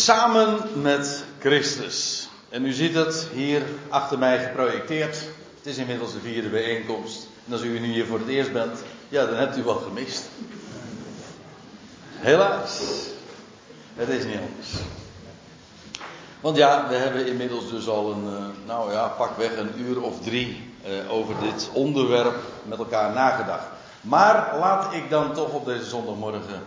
[0.00, 2.28] Samen met Christus.
[2.48, 5.16] En u ziet het hier achter mij geprojecteerd.
[5.56, 7.26] Het is inmiddels de vierde bijeenkomst.
[7.46, 8.78] En als u nu hier voor het eerst bent,
[9.08, 10.28] ja, dan hebt u wat gemist.
[12.14, 12.80] Helaas.
[13.94, 14.68] Het is niet anders.
[16.40, 20.20] Want ja, we hebben inmiddels dus al een, eh, nou ja, pakweg een uur of
[20.20, 23.66] drie eh, over dit onderwerp met elkaar nagedacht.
[24.00, 26.62] Maar laat ik dan toch op deze zondagmorgen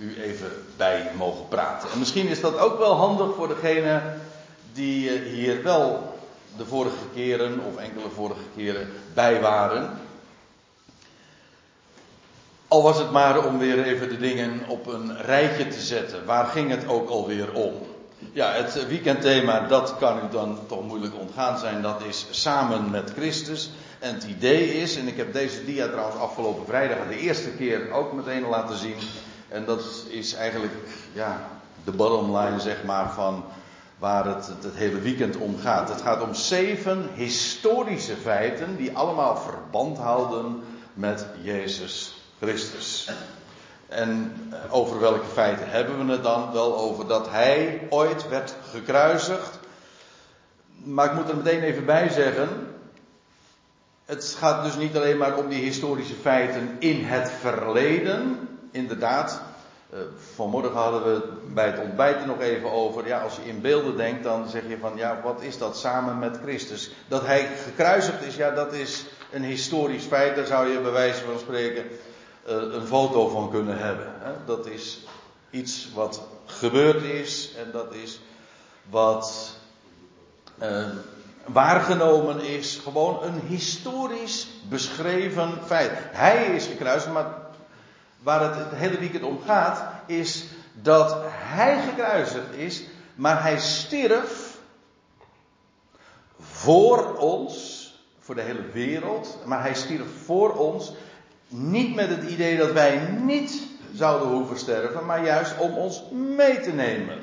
[0.00, 1.90] u even bij mogen praten.
[1.90, 4.02] En misschien is dat ook wel handig voor degene
[4.72, 6.18] die eh, hier wel
[6.56, 9.98] de vorige keren of enkele vorige keren bij waren.
[12.68, 16.24] Al was het maar om weer even de dingen op een rijtje te zetten.
[16.24, 17.72] Waar ging het ook alweer om?
[18.32, 21.82] Ja, het weekendthema, dat kan u dan toch moeilijk ontgaan zijn.
[21.82, 23.70] Dat is samen met Christus.
[23.98, 27.90] En het idee is, en ik heb deze dia trouwens afgelopen vrijdag de eerste keer
[27.92, 28.96] ook meteen laten zien.
[29.50, 30.72] En dat is eigenlijk
[31.12, 31.48] ja,
[31.84, 33.44] de bottom line, zeg maar, van
[33.98, 35.88] waar het, het hele weekend om gaat.
[35.88, 40.62] Het gaat om zeven historische feiten die allemaal verband houden
[40.94, 43.10] met Jezus Christus.
[43.88, 46.52] En eh, over welke feiten hebben we het dan?
[46.52, 49.58] Wel over dat hij ooit werd gekruisigd.
[50.84, 52.48] Maar ik moet er meteen even bij zeggen.
[54.04, 58.48] Het gaat dus niet alleen maar om die historische feiten in het verleden.
[58.70, 59.40] Inderdaad,
[59.94, 59.98] uh,
[60.34, 63.06] vanmorgen hadden we bij het ontbijten nog even over.
[63.06, 66.18] Ja, als je in beelden denkt, dan zeg je van ja, wat is dat samen
[66.18, 66.90] met Christus?
[67.08, 70.36] Dat hij gekruisigd is, ja, dat is een historisch feit.
[70.36, 74.12] Daar zou je bij wijze van spreken uh, een foto van kunnen hebben.
[74.46, 74.98] Dat is
[75.50, 78.20] iets wat gebeurd is en dat is
[78.90, 79.56] wat
[80.62, 80.86] uh,
[81.46, 82.80] waargenomen is.
[82.82, 85.90] Gewoon een historisch beschreven feit.
[85.94, 87.39] Hij is gekruisigd, maar
[88.22, 92.84] waar het hele weekend om gaat, is dat hij gekruisigd is,
[93.14, 94.58] maar hij stierf
[96.40, 97.86] voor ons,
[98.18, 100.92] voor de hele wereld, maar hij stierf voor ons,
[101.48, 103.62] niet met het idee dat wij niet
[103.94, 107.18] zouden hoeven sterven, maar juist om ons mee te nemen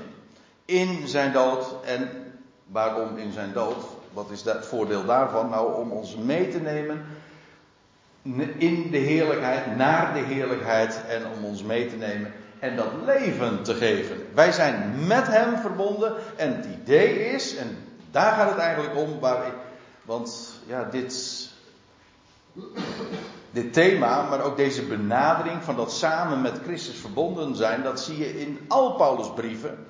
[0.65, 1.75] in zijn dood.
[1.85, 2.09] En
[2.65, 3.85] waarom in zijn dood?
[4.13, 5.49] Wat is het voordeel daarvan?
[5.49, 7.05] Nou, om ons mee te nemen
[8.57, 13.63] in de heerlijkheid, naar de heerlijkheid en om ons mee te nemen en dat leven
[13.63, 14.17] te geven.
[14.33, 17.77] Wij zijn met Hem verbonden en het idee is, en
[18.11, 19.53] daar gaat het eigenlijk om, waar ik,
[20.01, 21.49] want ja, dit,
[23.51, 28.17] dit thema, maar ook deze benadering van dat samen met Christus verbonden zijn, dat zie
[28.17, 29.85] je in al Paulus' brieven.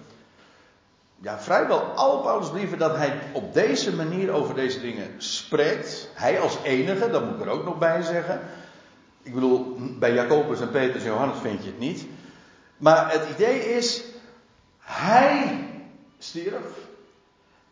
[1.20, 6.10] Ja, vrijwel al Paulus' brieven dat hij op deze manier over deze dingen spreekt.
[6.14, 8.40] Hij als enige, dat moet ik er ook nog bij zeggen.
[9.24, 12.06] Ik bedoel, bij Jacobus en Petrus en Johannes vind je het niet.
[12.78, 14.04] Maar het idee is,
[14.80, 15.68] hij
[16.18, 16.66] stierf.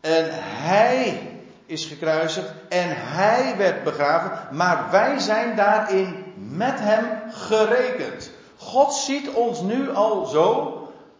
[0.01, 1.31] En hij
[1.65, 2.51] is gekruisigd.
[2.69, 4.55] En hij werd begraven.
[4.55, 8.31] Maar wij zijn daarin met hem gerekend.
[8.57, 10.79] God ziet ons nu al zo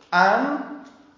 [0.09, 0.74] aan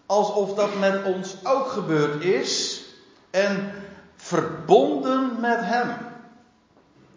[0.08, 2.84] alsof dat met ons ook gebeurd is.
[3.30, 3.72] En
[4.16, 5.98] verbonden met hem.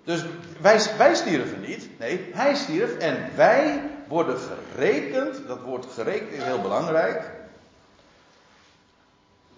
[0.04, 0.24] Dus
[0.60, 1.98] wij, wij stierven niet.
[1.98, 2.96] Nee, hij stierf.
[2.96, 5.46] En wij worden gerekend.
[5.46, 7.30] Dat woord gerekend is heel belangrijk.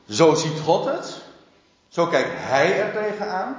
[0.09, 1.23] Zo ziet God het.
[1.89, 3.57] Zo kijkt hij er tegenaan.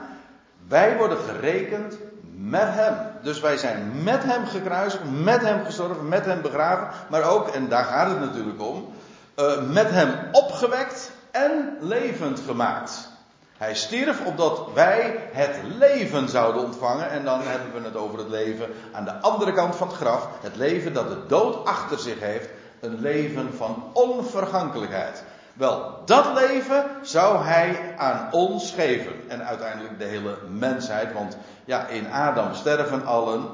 [0.67, 1.97] Wij worden gerekend
[2.35, 2.95] met hem.
[3.22, 6.88] Dus wij zijn met hem gekruisigd, met hem gestorven, met hem begraven.
[7.09, 8.94] Maar ook, en daar gaat het natuurlijk om,
[9.35, 13.11] uh, met hem opgewekt en levend gemaakt.
[13.57, 17.09] Hij stierf opdat wij het leven zouden ontvangen.
[17.09, 20.27] En dan hebben we het over het leven aan de andere kant van het graf.
[20.41, 22.49] Het leven dat de dood achter zich heeft.
[22.79, 25.23] Een leven van onvergankelijkheid.
[25.53, 29.13] Wel, dat leven zou hij aan ons geven.
[29.27, 31.13] En uiteindelijk de hele mensheid.
[31.13, 33.49] Want ja, in Adam sterven allen.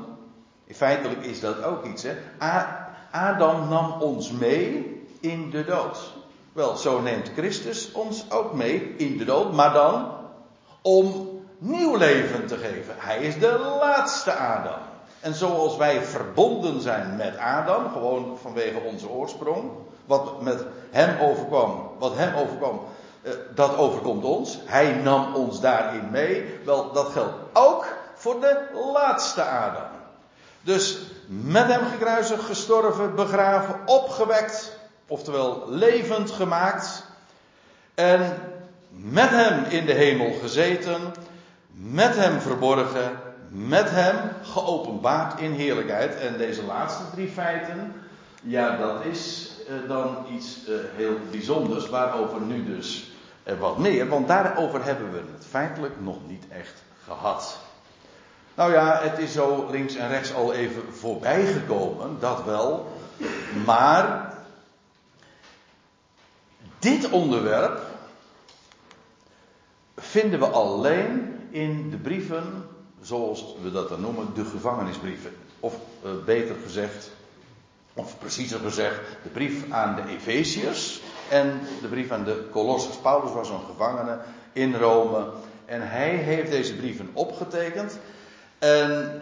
[0.72, 2.03] Feitelijk is dat ook iets.
[2.03, 2.16] Hè?
[3.12, 5.97] Adam nam ons mee in de dood.
[6.53, 10.12] Wel, zo neemt Christus ons ook mee in de dood, maar dan
[10.81, 12.95] om nieuw leven te geven.
[12.98, 14.80] Hij is de laatste Adam.
[15.19, 19.71] En zoals wij verbonden zijn met Adam, gewoon vanwege onze oorsprong,
[20.06, 22.81] wat met hem overkwam, wat hem overkwam,
[23.21, 24.60] eh, dat overkomt ons.
[24.66, 26.60] Hij nam ons daarin mee.
[26.66, 27.86] Wel, dat geldt ook
[28.16, 28.57] voor de
[28.94, 29.89] laatste Adam.
[30.62, 34.79] Dus met hem gekruisigd, gestorven, begraven, opgewekt,
[35.09, 37.06] oftewel levend gemaakt.
[37.95, 38.38] En
[38.89, 41.01] met hem in de hemel gezeten,
[41.71, 43.11] met hem verborgen,
[43.50, 46.19] met hem geopenbaard in heerlijkheid.
[46.19, 47.94] En deze laatste drie feiten,
[48.41, 53.11] ja, dat is uh, dan iets uh, heel bijzonders, waarover nu dus
[53.59, 57.59] wat meer, want daarover hebben we het feitelijk nog niet echt gehad.
[58.56, 62.97] Nou ja, het is zo links en rechts al even voorbij gekomen, dat wel.
[63.65, 64.33] Maar
[66.80, 67.81] dit onderwerp
[69.96, 72.66] vinden we alleen in de brieven,
[73.02, 75.31] zoals we dat dan noemen, de gevangenisbrieven.
[75.60, 77.12] Of uh, beter gezegd,
[77.94, 82.96] of preciezer gezegd, de brief aan de Efeziërs en de brief aan de Colossers.
[82.96, 84.20] Paulus was een gevangene
[84.54, 85.28] in Rome
[85.66, 88.00] en hij heeft deze brieven opgetekend.
[88.60, 89.22] En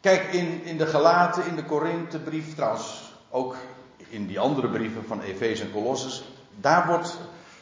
[0.00, 3.56] kijk, in, in de Galaten, in de Korinthebrief, trouwens ook
[4.08, 6.24] in die andere brieven van Efeze en Colossus,
[6.60, 7.18] daar wordt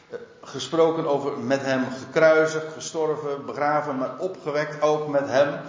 [0.09, 5.59] eh, gesproken over met hem gekruisigd, gestorven, begraven, maar opgewekt ook met hem.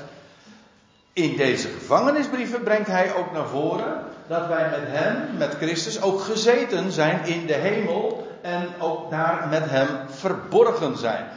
[1.12, 6.20] In deze gevangenisbrieven brengt hij ook naar voren dat wij met hem, met Christus, ook
[6.20, 11.28] gezeten zijn in de hemel en ook daar met hem verborgen zijn.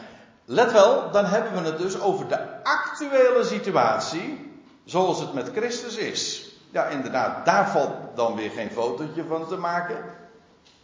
[0.46, 4.52] Let wel, dan hebben we het dus over de actuele situatie
[4.86, 6.52] zoals het met Christus is.
[6.72, 9.98] Ja, inderdaad, daar valt dan weer geen fotootje van te maken.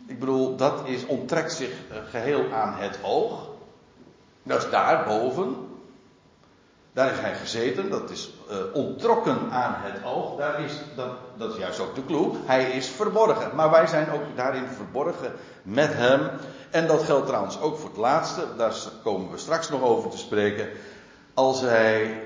[0.07, 3.49] Ik bedoel, dat is, onttrekt zich eh, geheel aan het oog.
[4.43, 5.55] Dat is daarboven.
[6.93, 8.33] Daar is hij gezeten, dat is
[8.75, 10.37] uh, aan het oog.
[10.37, 12.31] Daar is, dat, dat is juist ook de clue.
[12.45, 13.55] Hij is verborgen.
[13.55, 15.33] Maar wij zijn ook daarin verborgen
[15.63, 16.29] met hem.
[16.71, 18.45] En dat geldt trouwens ook voor het laatste.
[18.57, 18.73] Daar
[19.03, 20.69] komen we straks nog over te spreken.
[21.33, 22.23] Als hij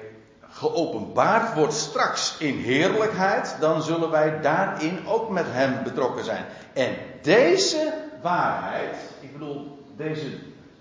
[0.49, 6.45] geopenbaard wordt straks in heerlijkheid, dan zullen wij daarin ook met hem betrokken zijn.
[6.77, 10.27] En deze waarheid, ik bedoel deze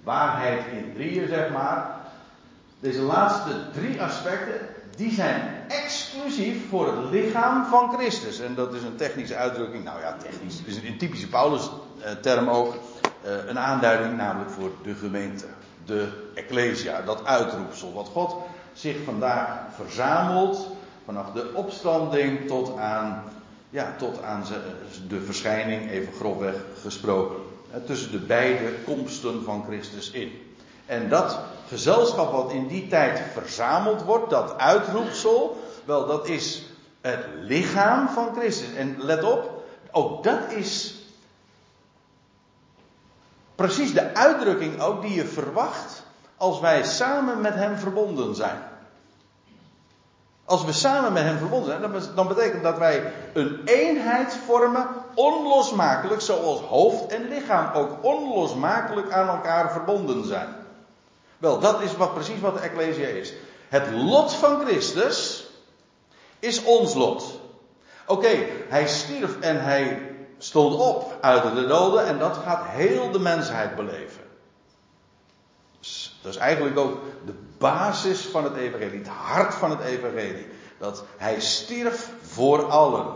[0.04, 1.96] waarheid in drieën zeg maar,
[2.80, 4.66] deze laatste drie aspecten,
[4.96, 8.40] die zijn exclusief voor het lichaam van Christus.
[8.40, 12.74] En dat is een technische uitdrukking, nou ja, technisch, het is een typische Paulus-term ook.
[13.22, 15.44] Eh, een aanduiding namelijk voor de gemeente,
[15.84, 18.36] de Ecclesia, dat uitroepsel wat God
[18.72, 20.66] zich vandaag verzamelt
[21.04, 23.22] vanaf de opstanding tot aan,
[23.70, 24.44] ja, tot aan
[25.08, 27.36] de verschijning, even grofweg gesproken.
[27.86, 30.54] Tussen de beide komsten van Christus in.
[30.86, 36.62] En dat gezelschap wat in die tijd verzameld wordt, dat uitroepsel, wel dat is
[37.00, 38.74] het lichaam van Christus.
[38.74, 40.94] En let op, ook dat is
[43.54, 46.02] precies de uitdrukking ook die je verwacht
[46.36, 48.62] als wij samen met Hem verbonden zijn.
[50.46, 56.20] Als we samen met Hem verbonden zijn, dan betekent dat wij een eenheid vormen, onlosmakelijk,
[56.20, 60.48] zoals hoofd en lichaam ook onlosmakelijk aan elkaar verbonden zijn.
[61.38, 63.32] Wel, dat is wat, precies wat de Ecclesia is.
[63.68, 65.46] Het lot van Christus
[66.38, 67.40] is ons lot.
[68.06, 68.36] Oké,
[68.68, 73.76] hij stierf en hij stond op uit de doden en dat gaat heel de mensheid
[73.76, 74.24] beleven.
[76.22, 80.46] Dat is eigenlijk ook de basis van het evangelie, het hart van het evangelie.
[80.78, 83.06] Dat hij stierf voor allen.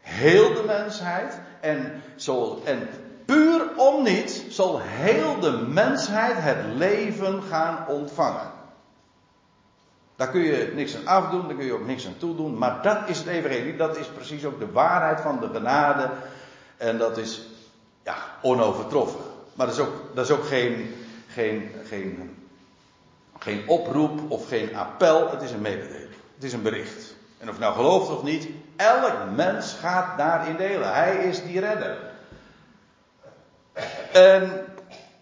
[0.00, 2.02] Heel de mensheid en,
[2.64, 2.88] en
[3.24, 8.50] puur om niet zal heel de mensheid het leven gaan ontvangen.
[10.16, 12.98] Daar kun je niks aan afdoen, daar kun je ook niks aan toedoen, maar dat
[13.06, 16.10] is het evangelie, dat is precies ook de waarheid van de genade
[16.76, 17.42] en dat is
[18.04, 19.20] ja, onovertroffen.
[19.54, 20.94] Maar dat is ook, is ook geen,
[21.28, 22.36] geen, geen,
[23.40, 26.10] geen oproep of geen appel, het is een mededeling.
[26.34, 27.14] Het is een bericht.
[27.38, 30.94] En of nou gelooft of niet, elk mens gaat daarin delen.
[30.94, 31.96] Hij is die redder.
[34.12, 34.64] En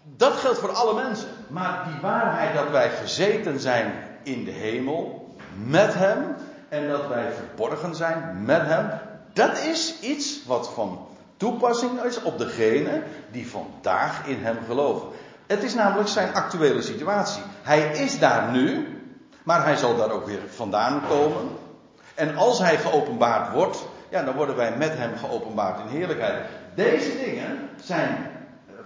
[0.03, 1.29] dat geldt voor alle mensen.
[1.47, 5.35] Maar die waarheid dat wij gezeten zijn in de hemel
[5.65, 6.35] met Hem
[6.69, 8.89] en dat wij verborgen zijn met Hem,
[9.33, 11.07] dat is iets wat van
[11.37, 15.07] toepassing is op degene die vandaag in Hem geloven.
[15.49, 17.41] Het is namelijk zijn actuele situatie.
[17.61, 18.87] Hij is daar nu,
[19.43, 21.49] maar hij zal daar ook weer vandaan komen.
[22.15, 26.45] En als hij geopenbaard wordt, ja, dan worden wij met hem geopenbaard in heerlijkheid.
[26.75, 28.31] Deze dingen zijn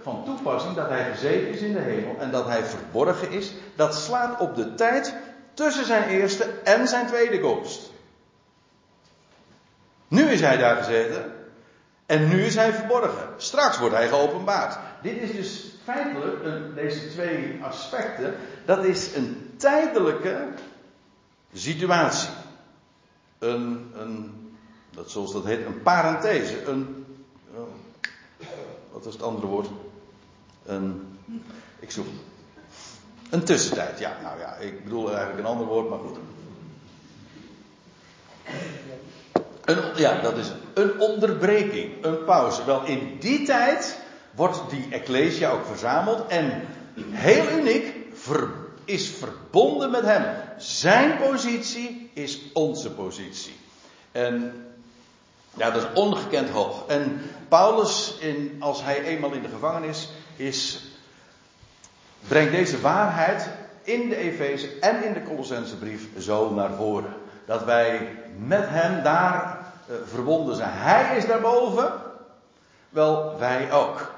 [0.02, 3.52] van toepassing dat hij gezeten is in de hemel en dat hij verborgen is.
[3.76, 5.14] Dat slaat op de tijd
[5.54, 7.90] tussen zijn eerste en zijn tweede komst.
[10.08, 11.32] Nu is hij daar gezeten
[12.06, 13.28] en nu is hij verborgen.
[13.36, 14.78] Straks wordt hij geopenbaard.
[15.02, 20.48] Dit is dus feitelijk, deze twee aspecten, dat is een tijdelijke
[21.52, 22.30] situatie.
[23.38, 24.44] Een, een
[24.94, 26.64] dat zoals dat heet, een parenthese.
[26.64, 27.06] Een,
[28.92, 29.68] wat is het andere woord?
[30.66, 31.18] Een,
[31.80, 32.06] ik zoek.
[33.30, 34.16] Een tussentijd, ja.
[34.22, 36.16] Nou ja, ik bedoel eigenlijk een ander woord, maar goed.
[39.64, 42.64] Een, ja, dat is een onderbreking, een pauze.
[42.64, 43.98] Wel, in die tijd
[44.34, 46.62] wordt die Ecclesia ook verzameld en
[47.10, 47.94] heel uniek
[48.84, 50.24] is verbonden met hem.
[50.56, 53.56] Zijn positie is onze positie.
[54.12, 54.64] En
[55.54, 56.86] ja, dat is ongekend hoog.
[56.86, 60.84] En Paulus, in, als hij eenmaal in de gevangenis is,
[62.28, 63.48] brengt deze waarheid
[63.82, 67.14] in de Efeze en in de Colossensebrief zo naar voren.
[67.46, 69.58] Dat wij met hem daar
[69.90, 70.72] uh, verbonden zijn.
[70.72, 71.92] Hij is daarboven,
[72.88, 74.12] wel wij ook.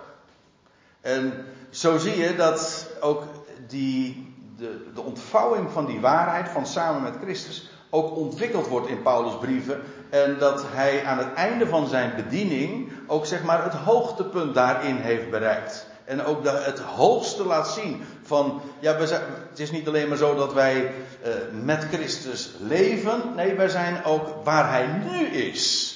[1.07, 3.23] En zo zie je dat ook
[3.69, 9.03] die, de, de ontvouwing van die waarheid van samen met Christus ook ontwikkeld wordt in
[9.03, 9.81] Paulus' brieven.
[10.11, 14.97] En dat hij aan het einde van zijn bediening ook zeg maar het hoogtepunt daarin
[14.97, 15.87] heeft bereikt.
[16.05, 20.09] En ook de, het hoogste laat zien van, ja, we zijn, het is niet alleen
[20.09, 21.33] maar zo dat wij uh,
[21.63, 23.23] met Christus leven.
[23.35, 25.95] Nee, wij zijn ook waar hij nu is.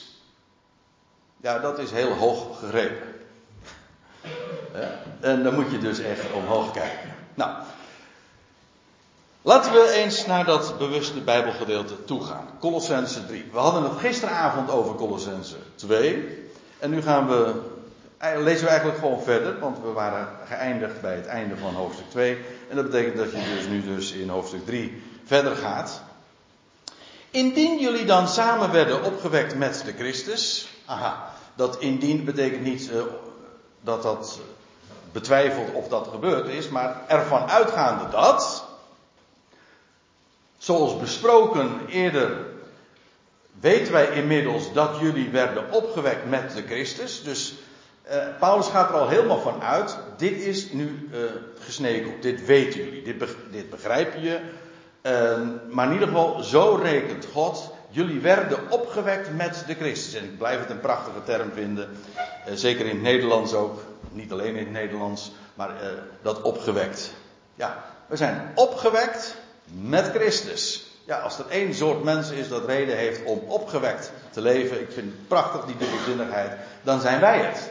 [1.36, 3.09] Ja, dat is heel hoog gegrepen.
[5.20, 7.14] En dan moet je dus echt omhoog kijken.
[7.34, 7.50] Nou,
[9.42, 12.48] Laten we eens naar dat bewuste Bijbelgedeelte toe gaan.
[12.58, 13.44] Colossense 3.
[13.52, 16.38] We hadden het gisteravond over Colossense 2.
[16.78, 17.54] En nu gaan we,
[18.18, 22.36] lezen we eigenlijk gewoon verder, want we waren geëindigd bij het einde van hoofdstuk 2.
[22.68, 26.02] En dat betekent dat je dus nu dus in hoofdstuk 3 verder gaat.
[27.30, 30.68] Indien jullie dan samen werden opgewekt met de Christus.
[30.86, 33.02] Aha, dat indien betekent niet uh,
[33.80, 34.40] dat dat
[35.12, 38.64] betwijfelt of dat gebeurd is, maar ervan uitgaande dat.
[40.58, 42.36] Zoals besproken eerder,
[43.60, 47.22] weten wij inmiddels dat jullie werden opgewekt met de Christus.
[47.22, 47.54] Dus
[48.10, 49.96] uh, Paulus gaat er al helemaal van uit.
[50.16, 51.18] Dit is nu uh,
[51.58, 52.20] gesneden.
[52.20, 53.02] Dit weten jullie.
[53.02, 54.40] Dit, be dit begrijp je.
[55.02, 57.70] Uh, maar in ieder geval, zo rekent God.
[57.90, 60.14] Jullie werden opgewekt met de Christus.
[60.14, 61.88] En ik blijf het een prachtige term vinden.
[62.48, 63.80] Uh, zeker in het Nederlands ook.
[64.12, 65.32] Niet alleen in het Nederlands.
[65.54, 65.70] Maar
[66.22, 67.12] dat opgewekt.
[67.54, 70.90] Ja, we zijn opgewekt met Christus.
[71.04, 74.92] Ja, als er één soort mensen is dat reden heeft om opgewekt te leven, ik
[74.92, 76.52] vind het prachtig die dubbelzinnigheid,
[76.82, 77.70] dan zijn wij het.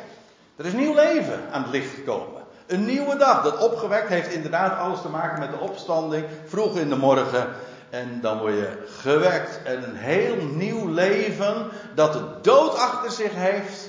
[0.55, 2.41] Er is nieuw leven aan het licht gekomen.
[2.67, 3.43] Een nieuwe dag.
[3.43, 7.47] Dat opgewekt heeft inderdaad alles te maken met de opstanding, vroeg in de morgen.
[7.89, 9.59] En dan word je gewekt.
[9.63, 13.88] En een heel nieuw leven dat de dood achter zich heeft,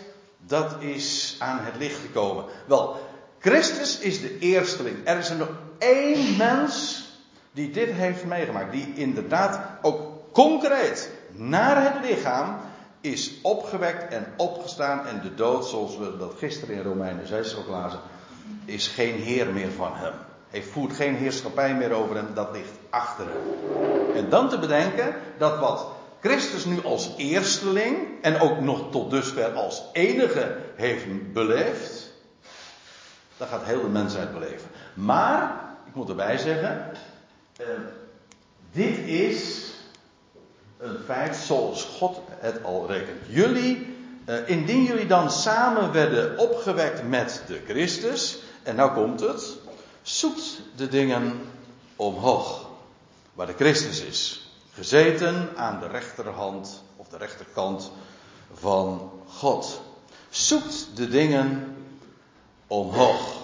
[0.51, 2.45] dat is aan het licht gekomen.
[2.67, 2.97] Wel,
[3.39, 4.97] Christus is de eersteling.
[5.05, 7.05] Er is er nog één mens
[7.53, 10.01] die dit heeft meegemaakt, die inderdaad ook
[10.33, 12.57] concreet naar het lichaam
[13.01, 17.69] is opgewekt en opgestaan en de dood, zoals we dat gisteren in Romeinen 6 ook
[17.69, 18.01] lazen,
[18.65, 20.13] is geen heer meer van hem.
[20.49, 24.17] Hij voert geen heerschappij meer over hem, dat ligt achter hem.
[24.17, 25.87] En dan te bedenken dat wat
[26.21, 32.13] Christus nu als eersteling en ook nog tot dusver als enige heeft beleefd,
[33.37, 34.69] dat gaat heel de mensheid beleven.
[34.95, 36.93] Maar, ik moet erbij zeggen,
[37.61, 37.67] uh,
[38.73, 39.71] dit is
[40.79, 43.21] een feit zoals God het al rekent.
[43.29, 43.97] Jullie,
[44.29, 49.57] uh, indien jullie dan samen werden opgewekt met de Christus, en nou komt het,
[50.03, 51.41] zoekt de dingen
[51.97, 52.69] omhoog,
[53.35, 54.40] waar de Christus is,
[54.73, 57.91] gezeten aan de rechterhand of de rechterkant
[58.53, 59.81] van God.
[60.31, 61.77] Zoekt de dingen
[62.67, 63.39] omhoog.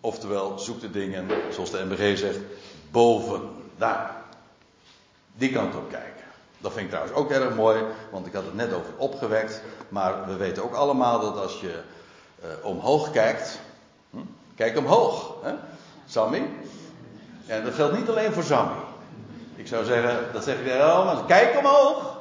[0.00, 2.38] Oftewel, zoek de dingen, zoals de MBG zegt,
[2.90, 3.40] boven.
[3.76, 4.16] Daar.
[5.34, 6.24] Die kant op kijken.
[6.58, 9.62] Dat vind ik trouwens ook erg mooi, want ik had het net over opgewekt.
[9.88, 11.80] Maar we weten ook allemaal dat als je
[12.40, 13.60] uh, omhoog kijkt.
[14.10, 14.18] Hm?
[14.54, 15.54] Kijk omhoog, hè?
[16.06, 16.48] Sammy.
[17.46, 18.85] En dat geldt niet alleen voor Sammy.
[19.56, 21.24] Ik zou zeggen, dat zeg je allemaal.
[21.24, 22.16] Kijk omhoog.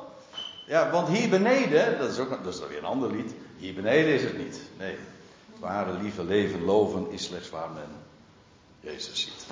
[0.65, 3.33] Ja, want hier beneden, dat is ook dat is weer een ander lied.
[3.57, 4.59] Hier beneden is het niet.
[4.77, 4.97] Nee.
[5.51, 7.89] Het ware lieve leven, loven is slechts waar men
[8.79, 9.45] Jezus ziet.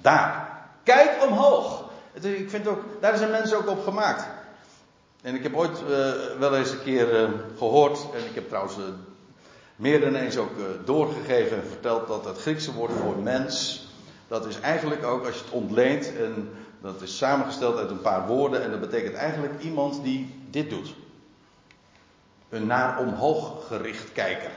[0.00, 0.52] Daar.
[0.82, 1.84] Kijk omhoog.
[2.20, 4.24] Ik vind ook, daar zijn mensen ook op gemaakt.
[5.22, 5.88] En ik heb ooit uh,
[6.38, 8.84] wel eens een keer uh, gehoord, en ik heb trouwens uh,
[9.76, 10.50] meer dan eens ook
[10.84, 13.86] doorgegeven en verteld dat het Griekse woord voor mens,
[14.28, 16.50] dat is eigenlijk ook, als je het ontleent, en
[16.84, 20.94] dat is samengesteld uit een paar woorden, en dat betekent eigenlijk iemand die dit doet.
[22.48, 24.50] Een naar omhoog gericht kijker.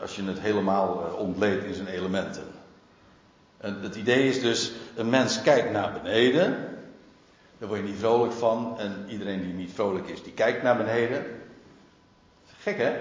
[0.00, 2.44] als je het helemaal ontleent in zijn elementen.
[3.56, 6.78] En het idee is dus, een mens kijkt naar beneden.
[7.58, 8.78] Daar word je niet vrolijk van.
[8.78, 11.24] En iedereen die niet vrolijk is, die kijkt naar beneden.
[12.58, 12.92] Gek hè?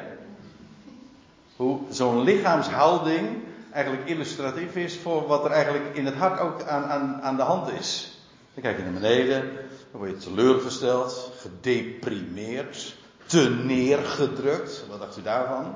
[1.55, 6.83] Hoe zo'n lichaamshouding eigenlijk illustratief is voor wat er eigenlijk in het hart ook aan,
[6.83, 8.15] aan, aan de hand is.
[8.53, 9.51] Dan kijk je naar beneden,
[9.91, 14.85] dan word je teleurgesteld, gedeprimeerd, te neergedrukt.
[14.89, 15.75] Wat dacht u daarvan?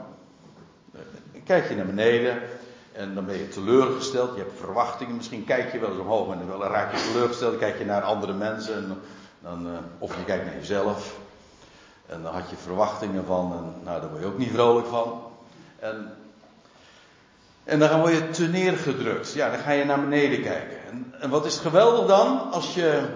[1.44, 2.42] Kijk je naar beneden
[2.92, 4.36] en dan ben je teleurgesteld.
[4.36, 5.16] Je hebt verwachtingen.
[5.16, 7.52] Misschien kijk je wel eens omhoog en dan raak je teleurgesteld.
[7.52, 8.76] Dan kijk je naar andere mensen.
[8.76, 8.98] En
[9.40, 11.18] dan, uh, of je kijkt naar jezelf.
[12.06, 13.54] En dan had je verwachtingen van.
[13.54, 15.24] En, nou, daar word je ook niet vrolijk van.
[15.80, 16.14] En,
[17.64, 19.34] en dan word je te neergedrukt.
[19.34, 20.75] Ja, dan ga je naar beneden kijken.
[20.90, 22.52] En, en wat is geweldig dan?
[22.52, 23.08] Als je,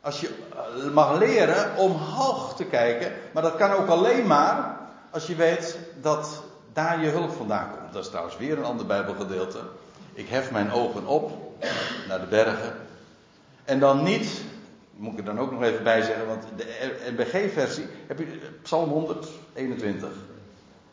[0.00, 3.12] als je eh, mag leren omhoog te kijken.
[3.32, 4.78] Maar dat kan ook alleen maar
[5.10, 6.42] als je weet dat
[6.72, 7.92] daar je hulp vandaan komt.
[7.92, 9.58] Dat is trouwens weer een ander Bijbelgedeelte.
[10.12, 11.32] Ik hef mijn ogen op
[12.08, 12.72] naar de bergen.
[13.64, 14.42] En dan niet,
[14.96, 18.90] moet ik er dan ook nog even bij zeggen, want de NBG-versie, heb je Psalm
[18.90, 20.08] 121.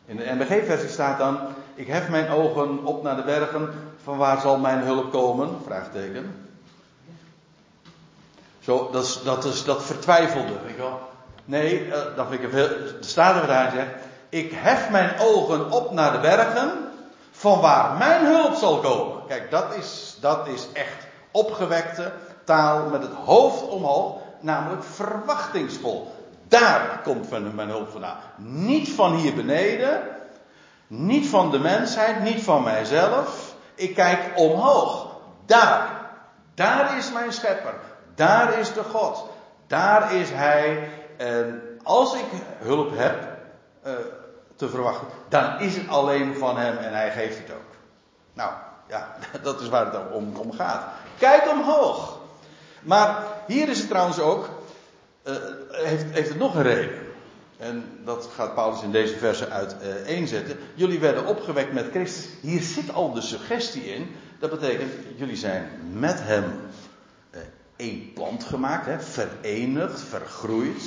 [0.04, 1.38] In de NBG-versie staat dan,
[1.74, 3.70] ik hef mijn ogen op naar de bergen,
[4.08, 5.48] van waar zal mijn hulp komen?
[5.64, 6.48] Vraagteken.
[8.60, 10.52] Zo, dat is dat, is dat vertwijfelde.
[11.44, 12.50] Nee, uh, dat vind ik
[13.46, 13.90] waar hij zegt,
[14.28, 16.70] ik hef mijn ogen op naar de bergen,
[17.30, 19.26] van waar mijn hulp zal komen.
[19.26, 22.12] Kijk, dat is, dat is echt opgewekte
[22.44, 26.14] taal met het hoofd omhoog, namelijk verwachtingsvol.
[26.48, 28.18] Daar komt mijn hulp vandaan.
[28.36, 30.00] Niet van hier beneden,
[30.86, 33.47] niet van de mensheid, niet van mijzelf.
[33.78, 35.06] Ik kijk omhoog.
[35.46, 35.88] Daar,
[36.54, 37.74] daar is mijn schepper.
[38.14, 39.24] Daar is de God.
[39.66, 40.88] Daar is Hij.
[41.16, 42.26] En als ik
[42.58, 43.38] hulp heb,
[43.86, 43.92] uh,
[44.56, 47.74] te verwachten, dan is het alleen van hem en hij geeft het ook.
[48.32, 48.52] Nou,
[48.88, 50.84] ja, dat is waar het om, om gaat.
[51.18, 52.18] Kijk omhoog.
[52.80, 54.48] Maar hier is het trouwens ook,
[55.24, 55.34] uh,
[55.70, 57.07] heeft, heeft het nog een reden.
[57.58, 60.56] En dat gaat Paulus in deze verse uiteenzetten.
[60.56, 62.28] Uh, jullie werden opgewekt met Christus.
[62.40, 64.16] Hier zit al de suggestie in.
[64.38, 66.44] Dat betekent, jullie zijn met hem
[67.30, 67.40] uh,
[67.76, 70.82] één plant gemaakt, hè, verenigd, vergroeid.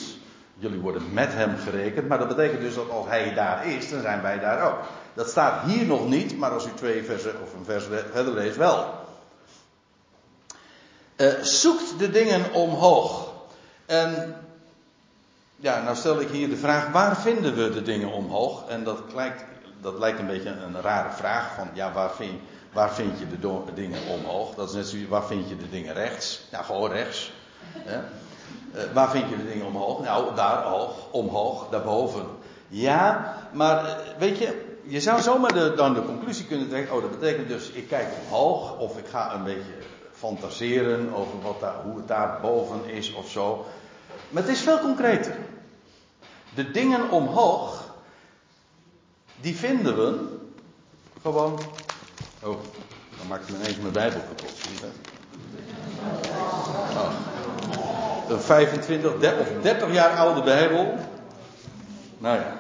[0.57, 2.07] Jullie worden met hem gerekend.
[2.07, 4.79] Maar dat betekent dus dat als hij daar is, dan zijn wij daar ook.
[5.13, 8.57] Dat staat hier nog niet, maar als u twee versen of een vers verder leest,
[8.57, 8.99] wel.
[11.17, 13.34] Uh, zoekt de dingen omhoog.
[13.86, 14.36] En
[15.62, 18.67] ja, nou stel ik hier de vraag: waar vinden we de dingen omhoog?
[18.67, 19.43] En dat lijkt,
[19.82, 22.39] dat lijkt een beetje een rare vraag: van ja, waar vind,
[22.74, 24.56] waar vind je de dingen omhoog?
[24.56, 26.41] Dat is net zoals waar vind je de dingen rechts?
[26.52, 27.32] Ja, gewoon rechts.
[27.86, 27.93] Uh,
[28.93, 30.04] waar vind je de dingen omhoog?
[30.04, 32.26] Nou, daar hoog, omhoog, daarboven.
[32.67, 37.19] Ja, maar uh, weet je, je zou zomaar dan de conclusie kunnen trekken: oh, dat
[37.19, 39.74] betekent dus ik kijk omhoog, of ik ga een beetje
[40.12, 43.65] fantaseren over wat daar, hoe het daar boven is of zo.
[44.32, 45.36] Maar het is veel concreter.
[46.54, 47.94] De dingen omhoog,
[49.41, 50.38] die vinden we
[51.22, 51.60] gewoon.
[52.44, 52.58] Oh,
[53.17, 54.54] dan maak ik ineens mijn Bijbel kapot.
[56.94, 57.32] Oh
[58.32, 59.20] een 25 of
[59.62, 60.96] 30 jaar oude Bijbel.
[62.17, 62.54] Nou ja.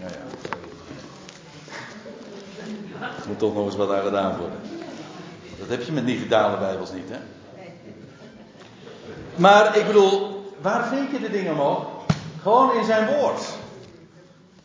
[0.00, 0.18] Nou ja.
[3.00, 4.58] Er moet toch nog eens wat aan gedaan worden.
[5.58, 7.18] Dat heb je met digitale Bijbels niet, hè?
[9.36, 11.86] Maar ik bedoel, waar vind je de dingen omhoog?
[12.42, 13.48] Gewoon in zijn woord.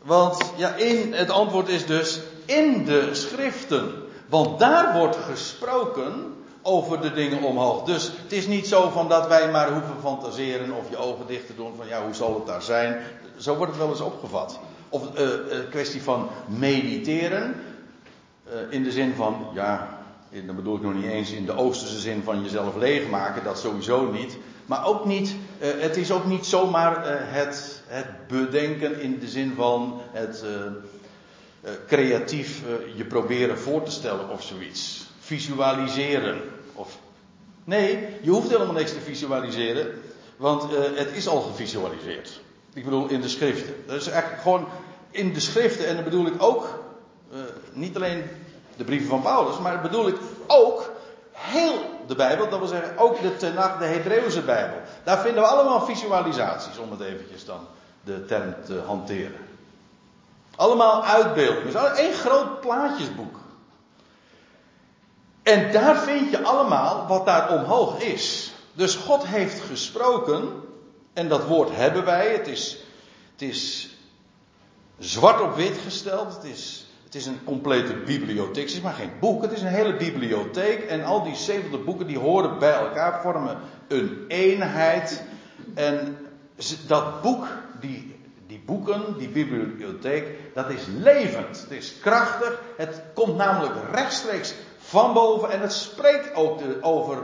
[0.01, 3.93] Want ja, in, het antwoord is dus in de schriften.
[4.29, 7.83] Want daar wordt gesproken over de dingen omhoog.
[7.83, 11.47] Dus het is niet zo van dat wij maar hoeven fantaseren of je ogen dicht
[11.47, 12.97] te doen van ja, hoe zal het daar zijn?
[13.37, 14.59] Zo wordt het wel eens opgevat.
[14.89, 17.55] Of een uh, uh, kwestie van mediteren.
[18.47, 19.99] Uh, in de zin van, ja,
[20.45, 24.11] dan bedoel ik nog niet eens in de oosterse zin van jezelf leegmaken, dat sowieso
[24.11, 24.37] niet.
[24.69, 27.01] Maar ook niet, het is ook niet zomaar
[27.33, 30.43] het, het bedenken in de zin van het
[31.87, 32.61] creatief
[32.95, 36.41] je proberen voor te stellen of zoiets visualiseren.
[36.73, 36.97] Of,
[37.63, 40.01] nee, je hoeft helemaal niks te visualiseren,
[40.37, 40.63] want
[40.95, 42.41] het is al gevisualiseerd.
[42.73, 43.73] Ik bedoel in de schriften.
[43.85, 44.67] Dat is eigenlijk gewoon
[45.11, 46.79] in de schriften, en dan bedoel ik ook,
[47.73, 48.23] niet alleen
[48.77, 50.97] de brieven van Paulus, maar bedoel ik ook
[51.49, 54.77] heel de Bijbel, dat wil zeggen ook de Tenach, de Bijbel.
[55.03, 57.67] Daar vinden we allemaal visualisaties, om het eventjes dan
[58.03, 59.47] de term te hanteren.
[60.55, 61.67] Allemaal uitbeeldingen.
[61.67, 63.37] Is één groot plaatjesboek.
[65.43, 68.51] En daar vind je allemaal wat daar omhoog is.
[68.73, 70.63] Dus God heeft gesproken.
[71.13, 72.31] En dat woord hebben wij.
[72.31, 72.77] Het is,
[73.31, 73.89] het is
[74.97, 76.35] zwart op wit gesteld.
[76.35, 78.63] Het is, het is een complete bibliotheek.
[78.63, 79.41] Het is maar geen boek.
[79.41, 80.79] Het is een hele bibliotheek.
[80.79, 83.21] En al die 70 boeken die horen bij elkaar.
[83.21, 85.23] Vormen een eenheid.
[85.73, 86.17] En
[86.87, 87.47] dat boek,
[87.79, 88.15] die,
[88.47, 91.61] die boeken, die bibliotheek, dat is levend.
[91.61, 92.61] Het is krachtig.
[92.77, 95.51] Het komt namelijk rechtstreeks van boven.
[95.51, 97.17] En het spreekt ook over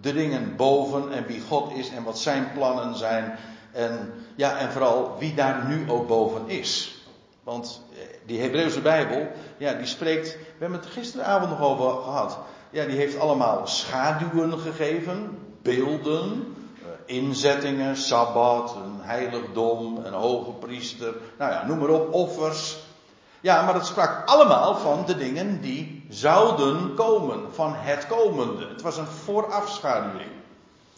[0.00, 3.38] de dingen boven en wie God is en wat zijn plannen zijn.
[3.72, 6.96] En, ja, en vooral wie daar nu ook boven is.
[7.42, 7.80] Want
[8.26, 12.38] die Hebreeuwse Bijbel, ja, die spreekt, we hebben het gisteravond nog over gehad.
[12.70, 21.14] Ja, die heeft allemaal schaduwen gegeven, beelden, eh, inzettingen, sabbat, een heiligdom, een hoge priester,
[21.38, 22.76] nou ja, noem maar op, offers.
[23.40, 28.66] Ja, maar het sprak allemaal van de dingen die zouden komen, van het komende.
[28.68, 30.30] Het was een voorafschaduwing.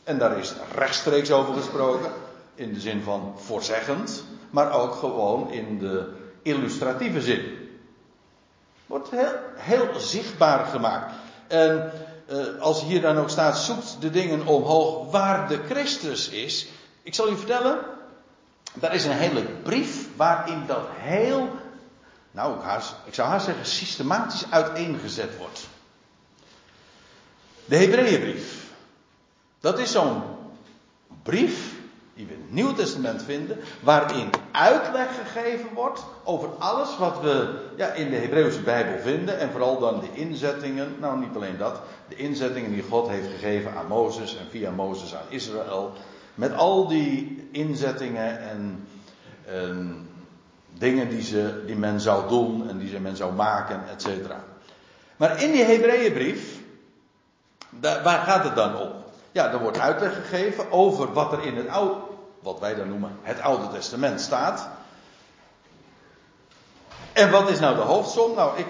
[0.04, 2.10] En daar is rechtstreeks over gesproken,
[2.54, 6.12] in de zin van voorzeggend, maar ook gewoon in de
[6.44, 7.68] illustratieve zin.
[8.86, 11.14] Wordt heel, heel zichtbaar gemaakt.
[11.46, 11.92] En
[12.30, 16.66] uh, als hier dan ook staat, zoekt de dingen omhoog waar de Christus is.
[17.02, 17.78] Ik zal u vertellen,
[18.74, 21.48] daar is een hele brief waarin dat heel,
[22.30, 22.58] nou
[23.04, 25.68] ik zou haast zeggen, systematisch uiteengezet wordt.
[27.64, 28.62] De Hebreeënbrief.
[29.60, 30.22] Dat is zo'n
[31.22, 31.72] brief
[32.14, 37.58] die we in het Nieuwe Testament vinden, waarin uitleg gegeven wordt over alles wat we
[37.76, 41.80] ja, in de Hebreeuwse Bijbel vinden en vooral dan de inzettingen, nou niet alleen dat,
[42.08, 45.92] de inzettingen die God heeft gegeven aan Mozes en via Mozes aan Israël,
[46.34, 48.86] met al die inzettingen en,
[49.44, 50.08] en
[50.78, 54.44] dingen die, ze, die men zou doen en die ze men zou maken, et cetera.
[55.16, 56.60] Maar in die Hebreeënbrief,
[57.80, 59.03] waar gaat het dan om?
[59.34, 61.94] Ja, er wordt uitleg gegeven over wat er in het oude,
[62.40, 64.68] wat wij dan noemen het Oude Testament staat.
[67.12, 68.34] En wat is nou de hoofdsom?
[68.34, 68.66] Nou, ik,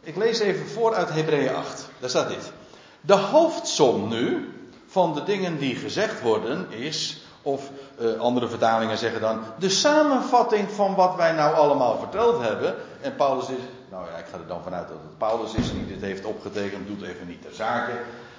[0.00, 1.88] ik lees even voor uit Hebreeën 8.
[1.98, 2.52] Daar staat dit.
[3.00, 4.52] De hoofdsom nu
[4.86, 7.70] van de dingen die gezegd worden is, of
[8.00, 12.74] uh, andere vertalingen zeggen dan, de samenvatting van wat wij nou allemaal verteld hebben.
[13.00, 15.86] En Paulus is, nou ja, ik ga er dan vanuit dat het Paulus is die
[15.86, 17.92] dit heeft opgetekend, doet even niet ter zake.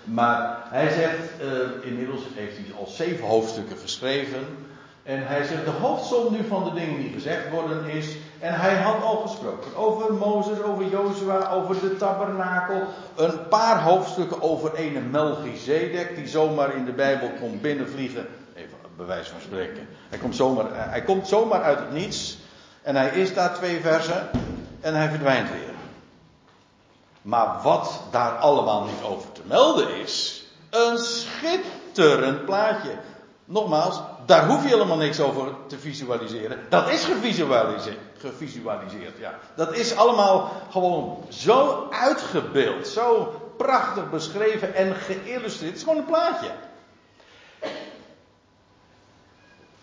[0.03, 4.45] Maar hij zegt, uh, inmiddels heeft hij al zeven hoofdstukken geschreven.
[5.03, 8.15] En hij zegt, de hoofdsom nu van de dingen die gezegd worden is.
[8.39, 12.81] En hij had al gesproken over Mozes, over Jozua, over de tabernakel.
[13.15, 18.27] Een paar hoofdstukken over een Melchizedek die zomaar in de Bijbel komt binnenvliegen.
[18.55, 19.87] Even bewijs van spreken.
[20.09, 22.37] Hij komt, zomaar, hij komt zomaar uit het niets.
[22.81, 24.29] En hij is daar twee versen.
[24.81, 25.73] En hij verdwijnt weer.
[27.21, 32.91] Maar wat daar allemaal niet over melden is, een schitterend plaatje.
[33.45, 36.59] Nogmaals, daar hoef je helemaal niks over te visualiseren.
[36.69, 37.97] Dat is gevisualiseerd.
[38.17, 39.39] gevisualiseerd ja.
[39.55, 45.71] Dat is allemaal gewoon zo uitgebeeld, zo prachtig beschreven en geïllustreerd.
[45.71, 46.49] Het is gewoon een plaatje.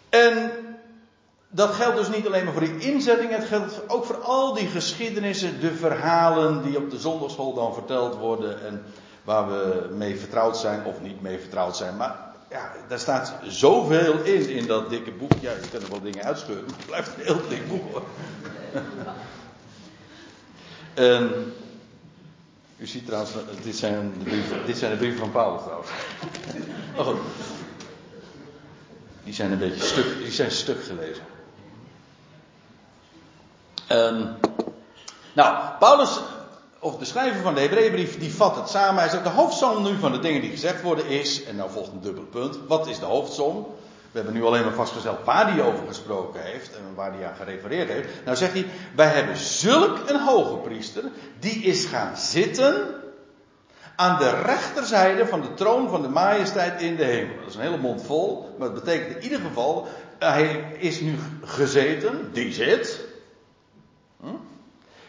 [0.09, 0.51] En
[1.49, 4.67] dat geldt dus niet alleen maar voor die inzetting, het geldt ook voor al die
[4.67, 8.85] geschiedenissen, de verhalen die op de zondagschool dan verteld worden en
[9.27, 11.97] waar we mee vertrouwd zijn of niet mee vertrouwd zijn.
[11.97, 12.17] Maar
[12.51, 15.33] ja, daar staat zoveel in, in dat dikke boek.
[15.41, 18.03] Ja, je kunt er wel dingen uitscheuren, maar het blijft een heel dik boek hoor.
[20.95, 21.55] en,
[22.77, 25.91] u ziet trouwens, dit zijn de brieven, dit zijn de brieven van Paulus trouwens.
[26.97, 27.17] Oh,
[29.25, 31.25] die zijn een beetje stuk, die zijn stuk gelezen.
[33.91, 34.37] Um,
[35.33, 36.21] nou, Paulus,
[36.79, 39.01] of de schrijver van de Hebreeënbrief, die vat het samen.
[39.01, 41.93] Hij zegt, de hoofdsom nu van de dingen die gezegd worden is, en nou volgt
[41.93, 43.67] een dubbel punt, wat is de hoofdsom?
[44.11, 47.37] We hebben nu alleen maar vastgesteld waar hij over gesproken heeft en waar hij aan
[47.37, 48.09] gerefereerd heeft.
[48.25, 51.03] Nou zegt hij, wij hebben zulk een hoge priester,
[51.39, 52.87] die is gaan zitten
[53.97, 57.37] aan de rechterzijde van de troon van de majesteit in de hemel.
[57.37, 61.15] Dat is een hele mond vol, maar het betekent in ieder geval, hij is nu
[61.45, 63.05] gezeten, die zit?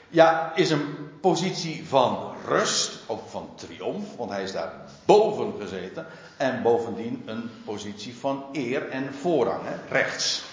[0.10, 4.74] Ja, is een positie van rust, ook van triomf, want hij is daar
[5.06, 6.06] boven gezeten.
[6.38, 10.44] En bovendien een positie van eer en voorrang, hè, rechts.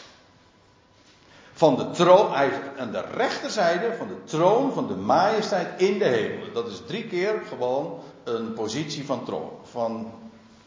[1.52, 6.04] Van de troon, hij aan de rechterzijde van de troon van de majesteit in de
[6.04, 6.52] hemel.
[6.52, 10.12] Dat is drie keer gewoon een positie van troon, van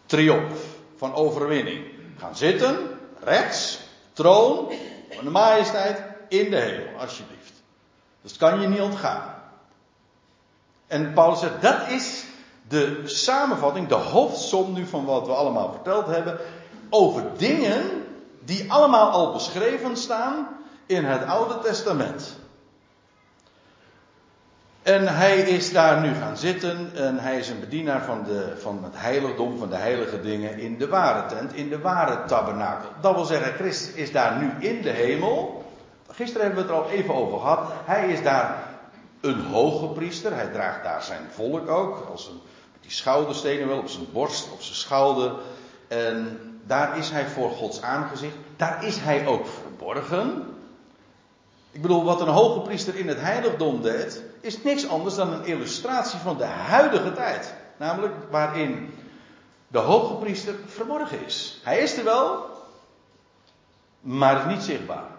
[0.05, 0.61] triomf,
[0.97, 1.85] van overwinning.
[2.17, 2.77] Gaan zitten,
[3.23, 3.79] rechts,
[4.13, 4.71] troon
[5.09, 7.36] van de majesteit in de hemel, alsjeblieft.
[8.27, 9.35] Dat kan je niet ontgaan.
[10.87, 12.25] En Paulus zegt, dat is
[12.67, 16.37] de samenvatting, de hoofdsom nu van wat we allemaal verteld hebben,
[16.89, 18.05] over dingen
[18.39, 20.47] die allemaal al beschreven staan
[20.85, 22.37] in het Oude Testament.
[24.83, 28.83] En hij is daar nu gaan zitten en hij is een bedienaar van, de, van
[28.83, 32.89] het heiligdom, van de heilige dingen in de ware tent, in de ware tabernakel.
[33.01, 35.56] Dat wil zeggen, Christus is daar nu in de hemel.
[36.17, 37.71] Gisteren hebben we het er al even over gehad.
[37.85, 38.63] Hij is daar
[39.21, 40.33] een hoge priester.
[40.33, 42.07] Hij draagt daar zijn volk ook.
[42.11, 42.39] Als een,
[42.73, 45.31] met die schouderstenen wel op zijn borst, op zijn schouder.
[45.87, 48.35] En daar is hij voor Gods aangezicht.
[48.55, 50.55] Daar is hij ook verborgen.
[51.71, 55.45] Ik bedoel, wat een hoge priester in het heiligdom deed, is niks anders dan een
[55.45, 57.53] illustratie van de huidige tijd.
[57.77, 58.93] Namelijk waarin
[59.67, 61.61] de hoge priester verborgen is.
[61.63, 62.45] Hij is er wel,
[63.99, 65.16] maar niet zichtbaar.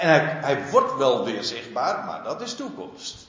[0.00, 3.28] En hij, hij wordt wel weer zichtbaar, maar dat is toekomst.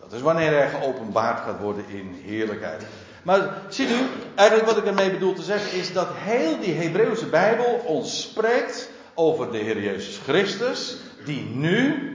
[0.00, 2.86] Dat is wanneer hij geopenbaard gaat worden in heerlijkheid.
[3.22, 7.26] Maar ziet u, eigenlijk wat ik ermee bedoel te zeggen is dat heel die Hebreeuwse
[7.26, 12.10] Bijbel ons spreekt over de Heer Jezus Christus, die nu,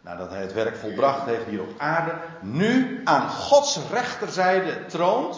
[0.00, 5.36] nadat hij het werk volbracht heeft hier op aarde, nu aan Gods rechterzijde troont,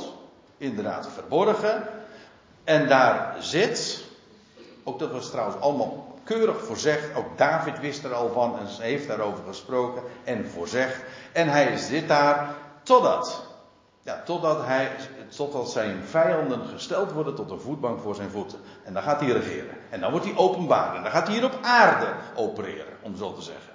[0.59, 1.89] inderdaad verborgen,
[2.65, 4.05] en daar zit,
[4.85, 9.09] ook dat was trouwens allemaal keurig voorzegd, ook David wist er al van en heeft
[9.09, 11.01] daarover gesproken en voorzegd,
[11.33, 13.47] en hij zit daar totdat,
[14.03, 14.91] ja, totdat, hij,
[15.37, 18.59] totdat zijn vijanden gesteld worden tot een voetbank voor zijn voeten.
[18.85, 19.77] En dan gaat hij regeren.
[19.91, 20.97] En dan wordt hij openbaar.
[20.97, 23.73] En dan gaat hij hier op aarde opereren, om zo te zeggen.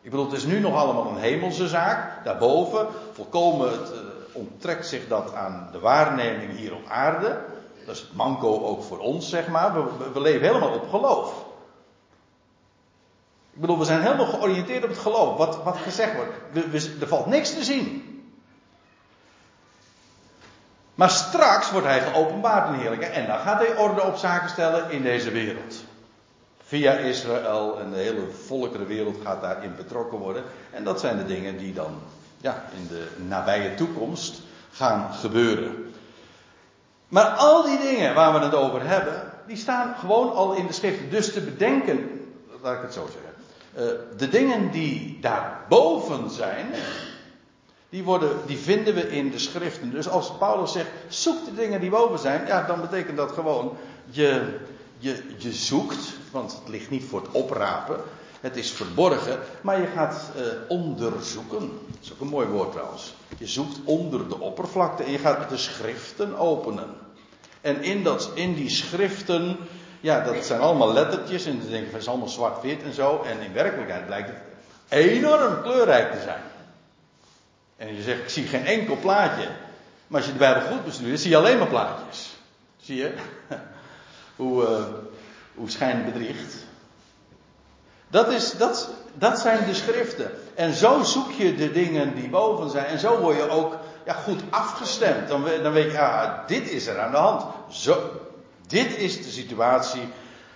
[0.00, 2.24] Ik bedoel, het is nu nog allemaal een hemelse zaak.
[2.24, 3.98] Daarboven, volkomen het, uh,
[4.32, 7.40] onttrekt zich dat aan de waarneming hier op aarde.
[7.86, 9.74] Dat is manco ook voor ons, zeg maar.
[9.74, 11.48] We, we leven helemaal op geloof.
[13.60, 15.36] Ik bedoel, we zijn helemaal georiënteerd op het geloof.
[15.36, 16.30] Wat, wat gezegd wordt.
[16.70, 18.04] We, er valt niks te zien.
[20.94, 23.04] Maar straks wordt hij geopenbaard in heerlijke.
[23.04, 25.74] En dan gaat hij orde op zaken stellen in deze wereld.
[26.62, 30.42] Via Israël en de hele volkerenwereld gaat daarin betrokken worden.
[30.70, 31.94] En dat zijn de dingen die dan
[32.36, 34.40] ja, in de nabije toekomst
[34.72, 35.94] gaan gebeuren.
[37.08, 40.72] Maar al die dingen waar we het over hebben, die staan gewoon al in de
[40.72, 41.10] schriften.
[41.10, 42.26] Dus te bedenken,
[42.62, 43.29] laat ik het zo zeggen.
[43.74, 43.82] Uh,
[44.16, 46.66] de dingen die daarboven zijn,
[47.88, 49.90] die, worden, die vinden we in de schriften.
[49.90, 53.76] Dus als Paulus zegt, zoek de dingen die boven zijn, ja, dan betekent dat gewoon,
[54.10, 54.58] je,
[54.98, 58.00] je, je zoekt, want het ligt niet voor het oprapen,
[58.40, 61.70] het is verborgen, maar je gaat uh, onderzoeken.
[61.86, 63.14] Dat is ook een mooi woord trouwens.
[63.38, 66.88] Je zoekt onder de oppervlakte en je gaat de schriften openen.
[67.60, 69.56] En in, dat, in die schriften,
[70.00, 73.22] ja, dat zijn allemaal lettertjes en dan denk je, het is allemaal zwart-wit en zo.
[73.22, 74.38] En in werkelijkheid blijkt het
[74.88, 76.42] enorm kleurrijk te zijn.
[77.76, 79.48] En je zegt, ik zie geen enkel plaatje.
[80.06, 82.36] Maar als je de Bijbel goed bestudeert, zie je alleen maar plaatjes.
[82.80, 83.14] Zie je?
[84.36, 84.84] hoe, uh,
[85.54, 86.54] hoe schijn bedriegt.
[88.08, 90.30] Dat, is, dat, dat zijn de schriften.
[90.54, 92.86] En zo zoek je de dingen die boven zijn.
[92.86, 95.28] En zo word je ook ja, goed afgestemd.
[95.28, 97.44] Dan, dan weet je, ah, dit is er aan de hand.
[97.68, 98.10] Zo,
[98.70, 100.02] dit is de situatie.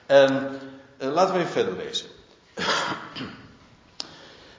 [0.06, 0.60] En
[0.98, 2.06] uh, laten we even verder lezen.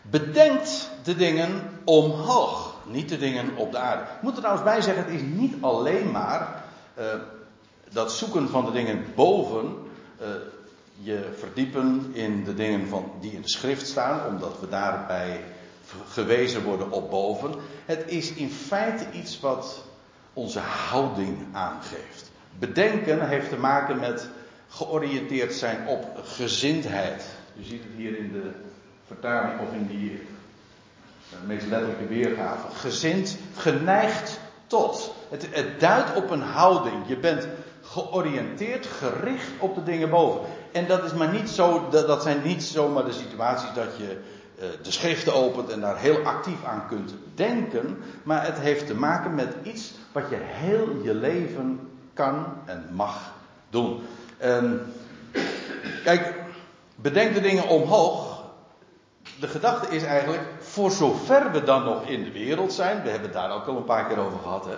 [0.02, 4.04] Bedenkt de dingen omhoog, niet de dingen op de aarde.
[4.04, 6.63] Ik moet er trouwens bij zeggen, het is niet alleen maar
[7.00, 7.06] uh,
[7.89, 9.78] dat zoeken van de dingen boven,
[10.22, 10.28] uh,
[10.98, 15.44] je verdiepen in de dingen van, die in de schrift staan, omdat we daarbij
[16.10, 17.56] gewezen worden op boven.
[17.86, 19.84] Het is in feite iets wat
[20.34, 22.25] onze houding aangeeft.
[22.60, 24.30] Bedenken heeft te maken met
[24.68, 27.26] georiënteerd zijn op gezindheid.
[27.54, 28.52] Je ziet het hier in de
[29.08, 30.22] vertaling of in die
[31.30, 32.76] de meest letterlijke weergave.
[32.76, 35.13] Gezind, geneigd tot.
[35.30, 36.96] Het, het duidt op een houding.
[37.08, 37.48] Je bent
[37.82, 40.41] georiënteerd, gericht op de dingen boven.
[40.72, 44.20] En dat is maar niet zo, dat, zijn niet zomaar de situaties dat je
[44.60, 47.98] uh, de schriften opent en daar heel actief aan kunt denken.
[48.24, 51.80] Maar het heeft te maken met iets wat je heel je leven
[52.15, 53.34] kan en mag
[53.69, 54.08] doen.
[54.38, 54.93] En,
[56.04, 56.34] kijk,
[56.95, 58.43] bedenk de dingen omhoog.
[59.39, 63.30] De gedachte is eigenlijk, voor zover we dan nog in de wereld zijn, we hebben
[63.30, 64.75] het daar ook al een paar keer over gehad, hè.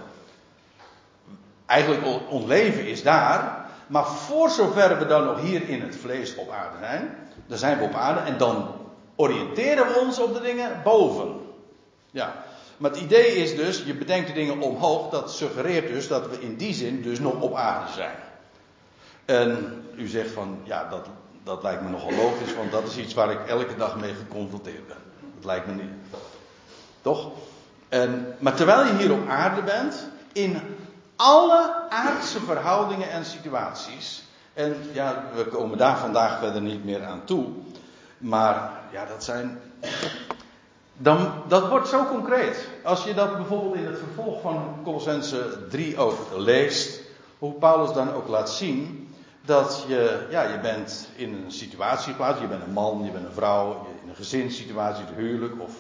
[1.66, 6.36] Eigenlijk ons leven is daar, maar voor zover we dan nog hier in het vlees
[6.36, 8.68] op aarde zijn, dan zijn we op aarde en dan
[9.16, 11.36] oriënteren we ons op de dingen boven.
[12.12, 12.34] Ja,
[12.78, 16.40] maar het idee is dus, je bedenkt de dingen omhoog, dat suggereert dus dat we
[16.40, 18.16] in die zin dus nog op aarde zijn.
[19.26, 21.06] En u zegt van, ja, dat,
[21.44, 24.88] dat lijkt me nogal logisch, want dat is iets waar ik elke dag mee geconfronteerd
[24.88, 24.98] ben.
[25.36, 25.92] Dat lijkt me niet.
[27.02, 27.32] Toch?
[27.90, 30.62] En, maar terwijl je hier op aarde bent, in
[31.16, 34.24] alle aardse verhoudingen en situaties.
[34.54, 37.46] En ja, we komen daar vandaag verder niet meer aan toe.
[38.18, 39.60] Maar ja, dat zijn.
[40.98, 42.68] Dan, dat wordt zo concreet.
[42.84, 47.02] Als je dat bijvoorbeeld in het vervolg van Colossense 3 ook leest.
[47.38, 49.10] Hoe Paulus dan ook laat zien.
[49.42, 52.42] Dat je, ja, je bent in een situatie geplaatst.
[52.42, 53.88] Je bent een man, je bent een vrouw.
[54.04, 55.72] In een gezinssituatie, het huwelijk of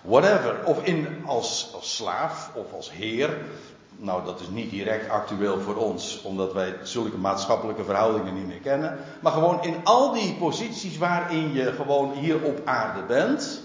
[0.00, 0.64] whatever.
[0.64, 3.38] Of in, als, als slaaf of als heer.
[3.96, 8.60] nou, dat is niet direct actueel voor ons, omdat wij zulke maatschappelijke verhoudingen niet meer
[8.60, 8.98] kennen.
[9.20, 13.64] Maar gewoon in al die posities waarin je gewoon hier op aarde bent,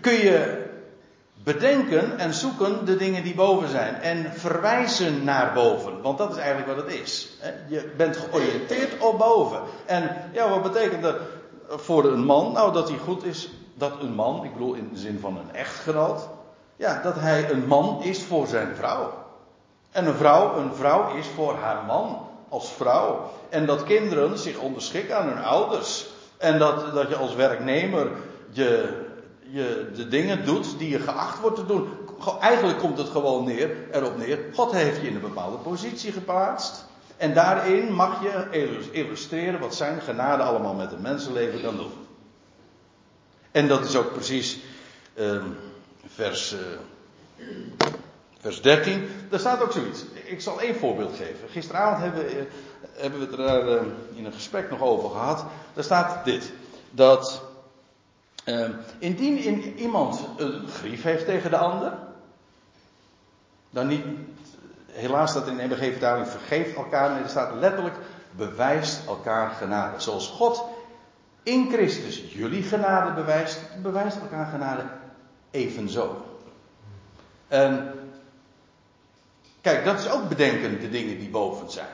[0.00, 0.70] kun je
[1.34, 3.94] bedenken en zoeken de dingen die boven zijn.
[3.94, 6.02] En verwijzen naar boven.
[6.02, 7.28] Want dat is eigenlijk wat het is.
[7.68, 9.60] Je bent georiënteerd op boven.
[9.86, 11.16] En ja, wat betekent dat
[11.68, 12.52] voor een man?
[12.52, 15.54] Nou, dat hij goed is dat een man, ik bedoel in de zin van een
[15.54, 16.28] echtgenoot,
[16.76, 19.12] ja, dat hij een man is voor zijn vrouw.
[19.90, 23.30] En een vrouw, een vrouw is voor haar man als vrouw.
[23.48, 26.06] En dat kinderen zich onderschikken aan hun ouders.
[26.38, 28.10] En dat, dat je als werknemer
[28.50, 29.00] je,
[29.52, 31.88] je de dingen doet die je geacht wordt te doen.
[32.40, 34.38] Eigenlijk komt het gewoon neer, erop neer.
[34.52, 36.84] God heeft je in een bepaalde positie geplaatst.
[37.16, 41.92] En daarin mag je illustreren wat zijn genade allemaal met het mensenleven kan doen.
[43.50, 44.58] En dat is ook precies
[45.14, 45.42] uh,
[46.06, 47.46] vers, uh,
[48.40, 49.08] vers 13.
[49.28, 50.04] Daar staat ook zoiets.
[50.24, 51.48] Ik zal één voorbeeld geven.
[51.48, 52.42] Gisteravond hebben, uh,
[52.92, 53.84] hebben we het er daar
[54.14, 55.44] in een gesprek nog over gehad.
[55.74, 56.52] Daar staat dit.
[56.90, 57.42] Dat
[58.44, 61.92] ehm, indien in iemand een grief heeft tegen de ander.
[63.70, 64.04] Dan niet,
[64.86, 67.10] helaas staat in de MBG-vertaling vergeeft elkaar.
[67.10, 67.96] Nee, er staat letterlijk
[68.30, 70.00] bewijst elkaar genade.
[70.00, 70.64] Zoals God
[71.42, 74.82] in Christus jullie genade bewijst, bewijst elkaar genade
[75.50, 76.24] evenzo.
[77.48, 77.92] En
[79.60, 81.86] kijk, dat is ook bedenken de dingen die boven zijn.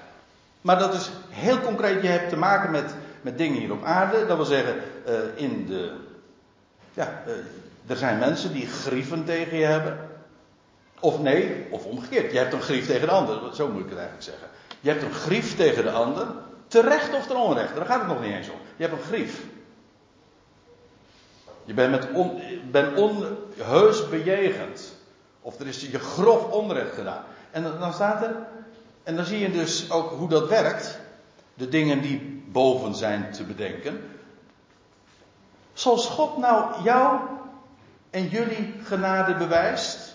[0.61, 4.27] Maar dat is heel concreet, je hebt te maken met, met dingen hier op aarde.
[4.27, 4.77] Dat wil zeggen,
[5.09, 6.07] uh, in de.
[6.99, 7.33] Ja, uh,
[7.87, 9.99] er zijn mensen die grieven tegen je hebben.
[11.01, 12.33] Of nee, of omgekeerd.
[12.33, 13.55] Je hebt een grief tegen de ander.
[13.55, 14.49] Zo moet ik het eigenlijk zeggen.
[14.81, 16.27] Je hebt een grief tegen de ander.
[16.69, 18.59] Terecht of ten onrechte, daar gaat het nog niet eens om.
[18.77, 19.43] Je hebt een grief.
[21.65, 24.95] Je bent, met on, bent onheus bejegend.
[25.41, 27.25] Of er is je grof onrecht gedaan.
[27.51, 28.35] En dan staat er,
[29.03, 30.99] en dan zie je dus ook hoe dat werkt.
[31.55, 34.01] De dingen die boven zijn te bedenken.
[35.79, 37.19] Zoals God nou jou
[38.11, 40.15] en jullie genade bewijst.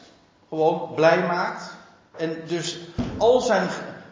[0.49, 1.71] Gewoon blij maakt.
[2.17, 2.80] En dus
[3.17, 3.67] al zijn,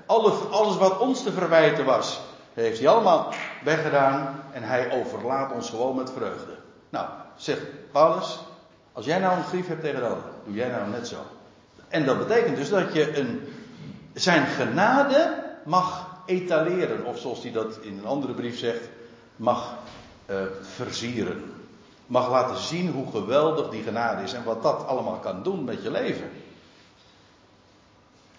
[0.05, 2.21] alles wat ons te verwijten was,
[2.53, 3.33] heeft hij allemaal
[3.63, 6.57] weggedaan en hij overlaat ons gewoon met vreugde.
[6.89, 8.39] Nou, zegt Paulus,
[8.93, 11.17] als jij nou een grief hebt tegen de doe jij nou net zo.
[11.87, 13.53] En dat betekent dus dat je een,
[14.13, 18.89] zijn genade mag etaleren, of zoals hij dat in een andere brief zegt,
[19.35, 19.73] mag
[20.32, 20.38] uh,
[20.76, 21.44] versieren.
[22.08, 25.84] Mag laten zien hoe geweldig die genade is en wat dat allemaal kan doen met
[25.84, 26.30] je leven.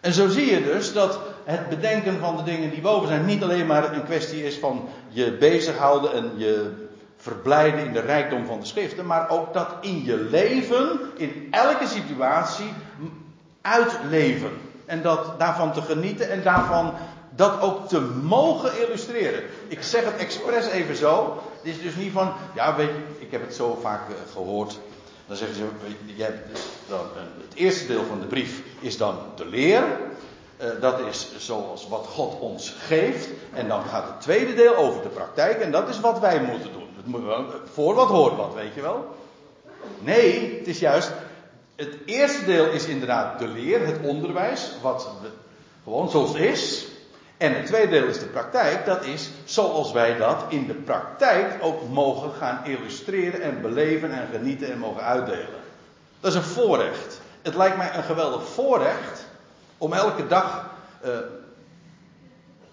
[0.00, 3.42] En zo zie je dus dat het bedenken van de dingen die boven zijn niet
[3.42, 6.70] alleen maar een kwestie is van je bezighouden en je
[7.16, 11.86] verblijden in de rijkdom van de schriften, maar ook dat in je leven, in elke
[11.86, 12.72] situatie,
[13.60, 14.50] uitleven.
[14.86, 16.94] En dat daarvan te genieten en daarvan
[17.36, 19.42] dat ook te mogen illustreren.
[19.68, 21.42] Ik zeg het expres even zo.
[21.62, 24.78] Het is dus niet van, ja weet je, ik heb het zo vaak eh, gehoord.
[25.26, 25.64] Dan zeggen ze,
[26.16, 26.42] jij,
[26.88, 26.98] dan,
[27.48, 29.82] het eerste deel van de brief is dan de leer.
[30.62, 33.28] Uh, dat is zoals wat God ons geeft.
[33.52, 35.60] En dan gaat het tweede deel over de praktijk.
[35.60, 36.82] En dat is wat wij moeten doen.
[37.72, 39.14] Voor wat hoort wat, weet je wel?
[39.98, 41.12] Nee, het is juist.
[41.76, 44.70] Het eerste deel is inderdaad de leer, het onderwijs.
[44.82, 45.08] Wat
[45.84, 46.86] gewoon zoals het is.
[47.42, 48.86] En het tweede deel is de praktijk.
[48.86, 54.28] Dat is zoals wij dat in de praktijk ook mogen gaan illustreren en beleven en
[54.32, 55.60] genieten en mogen uitdelen.
[56.20, 57.20] Dat is een voorrecht.
[57.42, 59.26] Het lijkt mij een geweldig voorrecht
[59.78, 60.70] om elke dag
[61.04, 61.10] uh,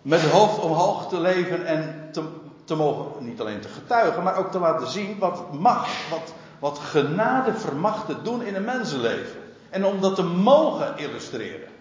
[0.01, 2.23] met het hoofd omhoog te leven en te,
[2.63, 6.79] te mogen, niet alleen te getuigen, maar ook te laten zien wat mag, wat, wat
[6.79, 9.41] genade vermag te doen in een mensenleven.
[9.69, 11.78] En om dat te mogen illustreren.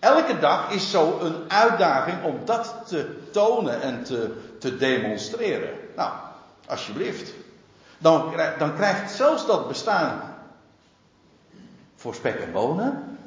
[0.00, 5.70] Elke dag is zo een uitdaging om dat te tonen en te, te demonstreren.
[5.96, 6.12] Nou,
[6.66, 7.32] alsjeblieft.
[7.98, 10.36] Dan, dan krijgt zelfs dat bestaan
[11.96, 13.18] voor spek en bonen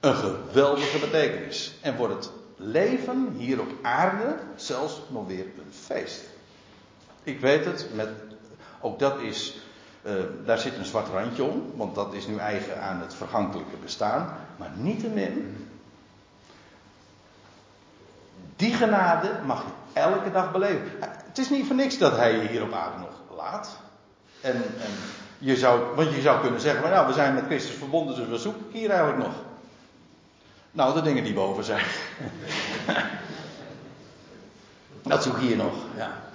[0.00, 1.72] een geweldige betekenis.
[1.80, 6.20] En wordt het leven hier op aarde zelfs nog weer een feest.
[7.22, 8.08] Ik weet het, met,
[8.80, 9.56] ook dat is
[10.02, 10.12] uh,
[10.44, 14.36] daar zit een zwart randje om, want dat is nu eigen aan het vergankelijke bestaan.
[14.56, 15.68] Maar niettemin,
[18.56, 20.90] die genade mag je elke dag beleven.
[21.00, 23.76] Het is niet voor niks dat hij je hier op aarde nog laat.
[24.40, 24.90] En, en
[25.38, 28.38] je zou, want je zou kunnen zeggen, nou, we zijn met Christus verbonden, dus we
[28.38, 29.34] zoeken hier eigenlijk nog.
[30.70, 31.84] Nou, de dingen die boven zijn.
[35.02, 36.31] dat zoek je nog, ja.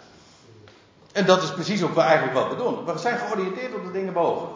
[1.18, 2.86] En dat is precies ook eigenlijk wat we doen.
[2.86, 4.48] We zijn georiënteerd op de dingen boven.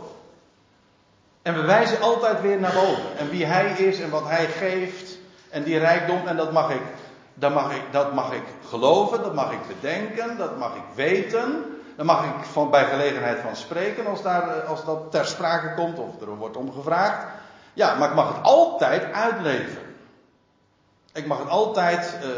[1.42, 3.18] En we wijzen altijd weer naar boven.
[3.18, 5.18] En wie hij is en wat hij geeft.
[5.50, 6.28] En die rijkdom.
[6.28, 6.82] En dat mag ik,
[7.34, 11.66] dat mag ik, dat mag ik geloven, dat mag ik bedenken, dat mag ik weten.
[11.96, 16.00] Daar mag ik van, bij gelegenheid van spreken als, daar, als dat ter sprake komt
[16.00, 17.26] of er wordt om gevraagd.
[17.74, 19.82] Ja, maar ik mag het altijd uitleven.
[21.14, 22.30] Ik mag het altijd uh,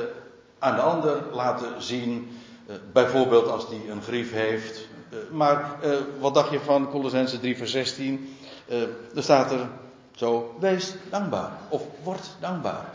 [0.59, 2.37] aan de ander laten zien.
[2.67, 4.87] Uh, bijvoorbeeld als die een grief heeft.
[5.09, 5.77] Uh, maar
[6.19, 8.37] wat dacht je van Colossense 3 vers 16?
[9.15, 9.67] er staat er
[10.15, 11.51] zo, wees dankbaar.
[11.69, 12.85] Of word dankbaar.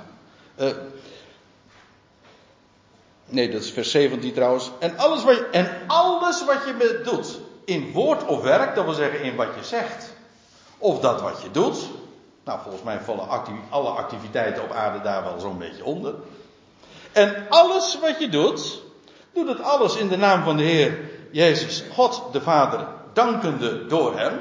[3.24, 4.70] nee, dat is vers 17 trouwens.
[4.78, 8.94] En alles wat je, en alles wat je doet, in woord of werk, dat wil
[8.94, 10.12] zeggen in wat je zegt.
[10.78, 11.88] Of dat wat je doet,
[12.48, 13.28] nou, volgens mij vallen
[13.70, 16.14] alle activiteiten op aarde daar wel zo'n beetje onder.
[17.12, 18.82] En alles wat je doet,
[19.32, 20.98] doe het alles in de naam van de Heer
[21.30, 24.38] Jezus, God de Vader, dankende door Hem.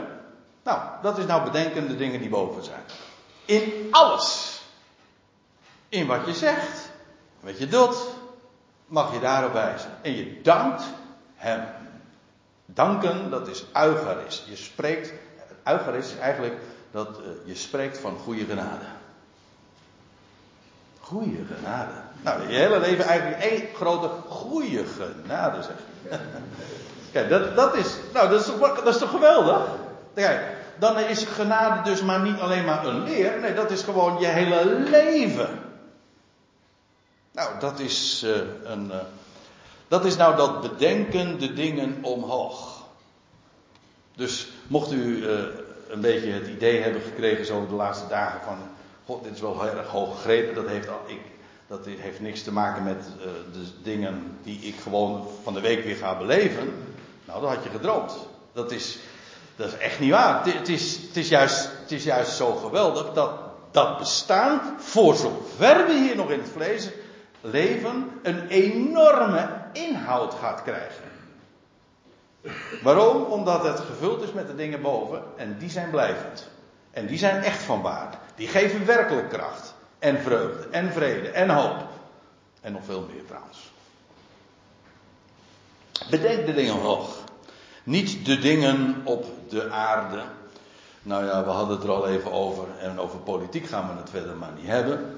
[0.63, 2.81] Nou, dat is nou bedenken de dingen die boven zijn.
[3.45, 4.61] In alles.
[5.89, 6.89] In wat je zegt,
[7.39, 7.97] wat je doet,
[8.85, 9.91] mag je daarop wijzen.
[10.01, 10.83] En je dankt
[11.35, 11.65] Hem.
[12.65, 14.43] Danken, dat is eucharis.
[14.47, 15.13] Je spreekt,
[15.63, 16.59] eucharis is eigenlijk
[16.91, 18.85] dat uh, je spreekt van goede genade.
[20.99, 22.06] Goede genade.
[22.21, 25.75] Nou, je hele leven eigenlijk één grote goede genade, zeg.
[27.11, 29.67] Kijk, dat, dat, is, nou, dat, is toch, dat is toch geweldig?
[30.13, 30.41] Kijk,
[30.79, 33.39] dan is genade dus maar niet alleen maar een leer.
[33.39, 35.59] Nee, dat is gewoon je hele leven.
[37.31, 38.85] Nou, dat is uh, een.
[38.85, 38.95] Uh,
[39.87, 42.85] dat is nou dat bedenken de dingen omhoog.
[44.15, 45.27] Dus mocht u
[45.89, 48.57] een beetje het idee hebben gekregen zo de laatste dagen van,
[49.05, 50.55] god, dit is wel heel erg hoog gegrepen.
[50.55, 51.21] Dat heeft, al, ik,
[51.67, 55.83] dat heeft niks te maken met uh, de dingen die ik gewoon van de week
[55.83, 56.73] weer ga beleven.
[57.25, 58.17] Nou, dat had je gedroomd.
[58.53, 58.97] Dat is,
[59.55, 60.45] dat is echt niet waar.
[60.45, 63.31] Het, het, is, het, is juist, het is juist zo geweldig dat
[63.71, 66.89] dat bestaan, voor zover we hier nog in het vlees
[67.41, 71.03] leven, een enorme inhoud gaat krijgen.
[72.83, 73.23] Waarom?
[73.23, 76.47] Omdat het gevuld is met de dingen boven en die zijn blijvend.
[76.91, 78.17] En die zijn echt van waarde.
[78.35, 81.87] Die geven werkelijk kracht en vreugde en vrede en hoop.
[82.61, 83.71] En nog veel meer trouwens.
[86.09, 87.23] Bedenk de dingen hoog.
[87.83, 90.23] Niet de dingen op de aarde.
[91.01, 92.67] Nou ja, we hadden het er al even over.
[92.79, 95.17] En over politiek gaan we het verder maar niet hebben.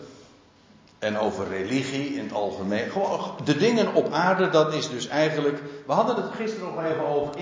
[0.99, 2.91] En over religie in het algemeen.
[2.91, 5.61] Gewoon de dingen op aarde, dat is dus eigenlijk.
[5.85, 7.35] We hadden het gisteren nog even over.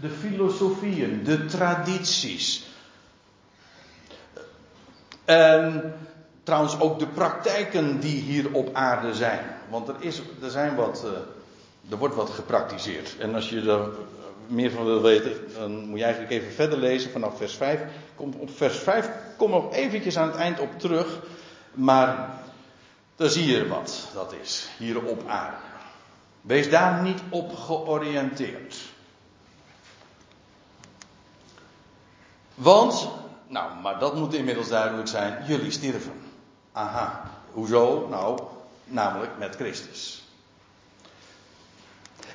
[0.00, 2.66] De filosofieën, de tradities.
[5.24, 5.94] En
[6.44, 9.40] trouwens ook de praktijken die hier op aarde zijn.
[9.68, 13.16] Want er, is, er, zijn wat, uh, er wordt wat gepraktiseerd.
[13.18, 13.88] En als je er
[14.46, 17.80] meer van wil weten, dan moet je eigenlijk even verder lezen vanaf vers 5.
[18.14, 21.18] Kom, op vers 5 kom nog eventjes aan het eind op terug.
[21.72, 22.30] Maar
[23.16, 25.56] dan zie je wat dat is, hier op aarde.
[26.40, 28.76] Wees daar niet op georiënteerd.
[32.54, 33.08] Want,
[33.46, 36.23] nou, maar dat moet inmiddels duidelijk zijn, jullie sterven.
[36.74, 38.06] Aha, hoezo?
[38.10, 38.40] Nou,
[38.84, 40.24] namelijk met Christus.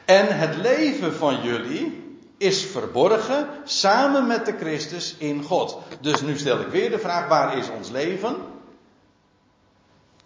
[0.06, 5.78] En het leven van jullie is verborgen samen met de Christus in God.
[6.02, 8.36] Dus nu stel ik weer de vraag: waar is ons leven?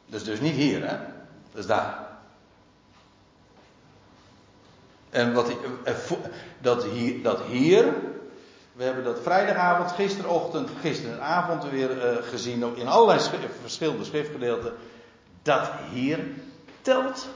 [0.06, 0.98] Dus dus niet hier, hè?
[1.54, 2.08] Is daar.
[5.10, 5.50] En wat,
[5.84, 5.94] eh,
[6.62, 7.94] dat, hier, dat hier,
[8.74, 13.20] we hebben dat vrijdagavond, gisterochtend, gisteravond weer uh, gezien, in allerlei
[13.62, 14.74] verschillende schriftgedeelten.
[15.42, 16.20] Dat hier
[16.82, 17.28] telt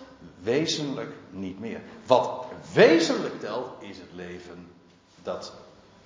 [0.41, 1.79] wezenlijk niet meer.
[2.05, 4.67] Wat wezenlijk telt, is het leven
[5.23, 5.53] dat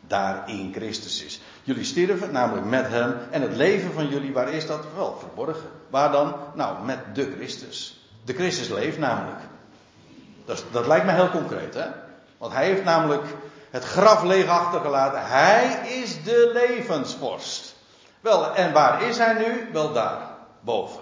[0.08, 1.42] daar in Christus is.
[1.64, 4.86] Jullie sterven namelijk met hem en het leven van jullie, waar is dat?
[4.96, 5.70] Wel verborgen.
[5.90, 6.36] Waar dan?
[6.54, 8.06] Nou, met de Christus.
[8.26, 9.40] De Christus leeft namelijk.
[10.46, 11.86] Dat, dat lijkt me heel concreet, hè?
[12.38, 13.24] Want hij heeft namelijk
[13.72, 15.26] het graf leeg achtergelaten.
[15.26, 17.76] Hij is de levensvorst.
[18.22, 19.70] Wel, en waar is hij nu?
[19.72, 20.22] Wel daar,
[20.60, 21.02] boven.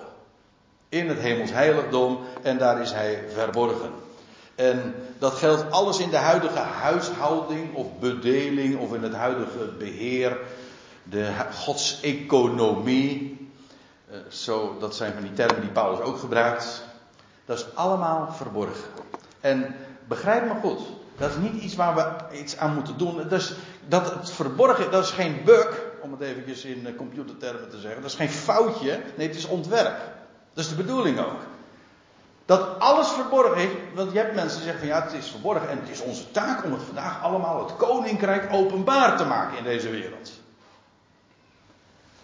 [0.90, 3.92] In het hemels heiligdom en daar is hij verborgen.
[4.56, 10.38] En dat geldt alles in de huidige huishouding of bedeling of in het huidige beheer,
[11.04, 13.38] de godseconomie.
[14.12, 16.84] Eh, zo, dat zijn van die termen die Paulus ook gebruikt.
[17.46, 18.90] Dat is allemaal verborgen.
[19.40, 19.76] En
[20.08, 20.80] begrijp me goed,
[21.20, 23.18] dat is niet iets waar we iets aan moeten doen.
[23.30, 23.54] Dat, is,
[23.88, 28.02] dat het verborgen, dat is geen bug, om het eventjes in eh, computertermen te zeggen.
[28.02, 29.98] Dat is geen foutje, nee, het is ontwerp.
[30.54, 31.40] Dat is de bedoeling ook.
[32.46, 33.70] Dat alles verborgen is.
[33.94, 35.70] Want je hebt mensen die zeggen van ja, het is verborgen.
[35.70, 39.64] En het is onze taak om het vandaag allemaal het koninkrijk openbaar te maken in
[39.64, 40.32] deze wereld.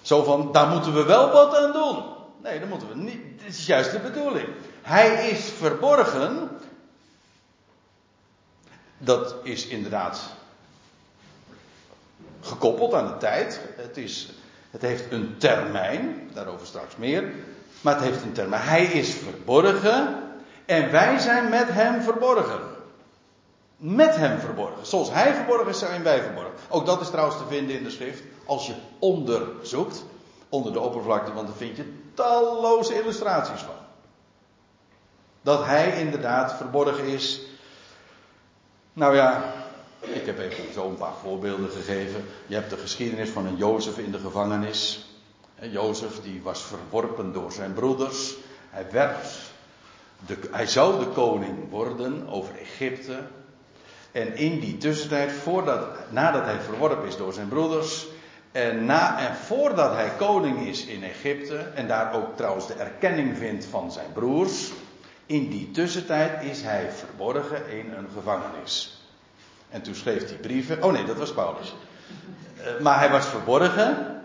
[0.01, 2.03] Zo van, daar moeten we wel wat aan doen.
[2.43, 3.39] Nee, dat moeten we niet.
[3.39, 4.47] Dit is juist de bedoeling.
[4.81, 6.49] Hij is verborgen.
[9.05, 10.19] Dat is inderdaad
[12.41, 13.59] gekoppeld aan de tijd.
[13.75, 14.29] Het, is,
[14.71, 17.31] het heeft een termijn, daarover straks meer.
[17.81, 18.61] Maar het heeft een termijn.
[18.61, 20.23] Hij is verborgen
[20.65, 22.59] en wij zijn met hem verborgen.
[23.77, 24.85] Met hem verborgen.
[24.85, 26.53] Zoals hij verborgen is, zijn wij verborgen.
[26.69, 28.21] Ook dat is trouwens te vinden in de schrift.
[28.45, 30.03] Als je onderzoekt,
[30.49, 33.75] onder de oppervlakte, want daar vind je talloze illustraties van.
[35.41, 37.41] Dat hij inderdaad verborgen is.
[38.95, 39.53] Nou ja,
[39.99, 42.25] ik heb even zo een paar voorbeelden gegeven.
[42.47, 45.09] Je hebt de geschiedenis van een Jozef in de gevangenis.
[45.61, 48.35] Jozef die was verworpen door zijn broeders.
[48.69, 49.27] Hij werd,
[50.25, 53.19] de, hij zou de koning worden over Egypte.
[54.11, 58.07] En in die tussentijd, voordat, nadat hij verworpen is door zijn broeders,
[58.51, 63.37] en, na, en voordat hij koning is in Egypte, en daar ook trouwens de erkenning
[63.37, 64.71] vindt van zijn broers,
[65.26, 68.99] in die tussentijd is hij verborgen in een gevangenis.
[69.69, 70.84] En toen schreef hij brieven.
[70.84, 71.76] Oh nee, dat was Paulus.
[72.57, 74.21] Uh, maar hij was verborgen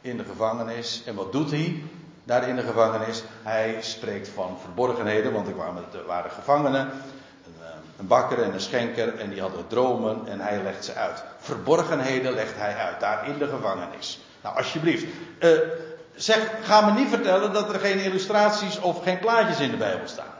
[0.00, 1.02] in de gevangenis.
[1.06, 1.82] En wat doet hij
[2.24, 3.22] daar in de gevangenis?
[3.42, 6.90] Hij spreekt van verborgenheden, want er, waren gevangenen
[7.96, 11.24] een bakker en een schenker en die hadden dromen en hij legt ze uit.
[11.38, 14.20] Verborgenheden legt hij uit, daar in de gevangenis.
[14.42, 15.04] Nou, alsjeblieft.
[15.40, 15.50] Uh,
[16.14, 20.08] zeg, ga me niet vertellen dat er geen illustraties of geen plaatjes in de Bijbel
[20.08, 20.33] staan.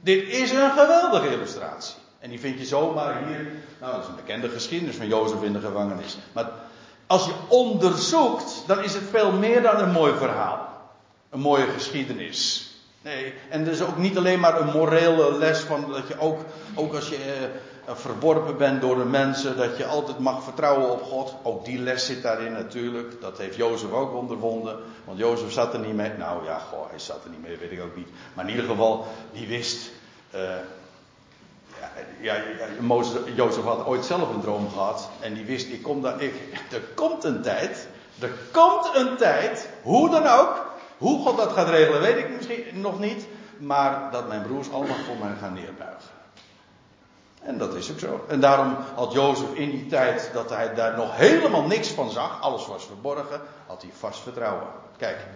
[0.00, 1.94] Dit is een geweldige illustratie.
[2.18, 3.46] En die vind je zomaar hier.
[3.80, 6.16] Nou, dat is een bekende geschiedenis van Jozef in de gevangenis.
[6.32, 6.50] Maar
[7.06, 10.68] als je onderzoekt, dan is het veel meer dan een mooi verhaal.
[11.30, 12.70] Een mooie geschiedenis.
[13.02, 16.38] Nee, en dus ook niet alleen maar een morele les van dat je ook,
[16.74, 17.48] ook als je eh,
[17.96, 21.34] verworpen bent door de mensen, dat je altijd mag vertrouwen op God.
[21.42, 23.20] Ook die les zit daarin natuurlijk.
[23.20, 24.78] Dat heeft Jozef ook ondervonden.
[25.04, 26.12] Want Jozef zat er niet mee.
[26.18, 28.08] Nou ja, goh, hij zat er niet mee, weet ik ook niet.
[28.34, 29.90] Maar in ieder geval, die wist.
[30.34, 30.40] Uh,
[32.20, 32.36] ja,
[33.34, 35.08] Jozef had ooit zelf een droom gehad.
[35.20, 36.34] En die wist, ik kom daar, ik,
[36.70, 37.88] er komt een tijd.
[38.20, 40.66] Er komt een tijd, hoe dan ook,
[40.98, 43.26] hoe God dat gaat regelen, weet ik misschien nog niet.
[43.58, 46.17] Maar dat mijn broers allemaal voor mij gaan neerbuigen.
[47.48, 48.24] En dat is ook zo.
[48.28, 52.40] En daarom had Jozef in die tijd dat hij daar nog helemaal niks van zag,
[52.40, 54.66] alles was verborgen, had hij vast vertrouwen.
[54.96, 55.26] Kijk,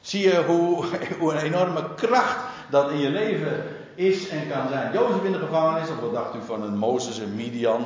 [0.00, 0.84] zie je hoe,
[1.18, 2.36] hoe een enorme kracht
[2.70, 4.92] dat in je leven is en kan zijn.
[4.92, 7.84] Jozef in de gevangenis, of wat dacht u van een Mozes en Midian?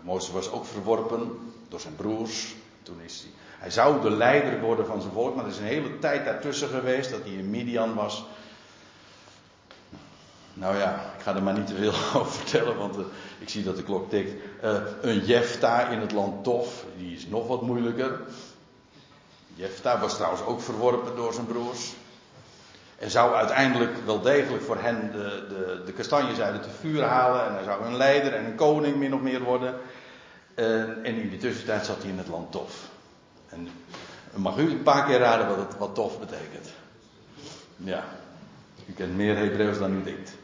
[0.00, 2.54] Mozes was ook verworpen door zijn broers.
[2.82, 5.64] Toen is hij hij zou de leider worden van zijn volk, maar er is een
[5.64, 8.24] hele tijd daartussen geweest dat hij in Midian was.
[10.58, 13.04] Nou ja, ik ga er maar niet te veel over vertellen, want uh,
[13.38, 14.32] ik zie dat de klok tikt.
[14.64, 18.20] Uh, een Jefta in het land Tof, die is nog wat moeilijker.
[19.54, 21.94] Jefta was trouwens ook verworpen door zijn broers.
[22.98, 27.46] En zou uiteindelijk wel degelijk voor hen de, de, de kastanjes uit het vuur halen.
[27.46, 29.74] En hij zou een leider en een koning min of meer worden.
[30.54, 32.88] Uh, en in de tussentijd zat hij in het land Tof.
[33.48, 33.68] En
[34.34, 36.68] mag u een paar keer raden wat, het, wat tof betekent?
[37.76, 38.04] Ja,
[38.86, 40.36] u kent meer Hebreeuws dan u denkt.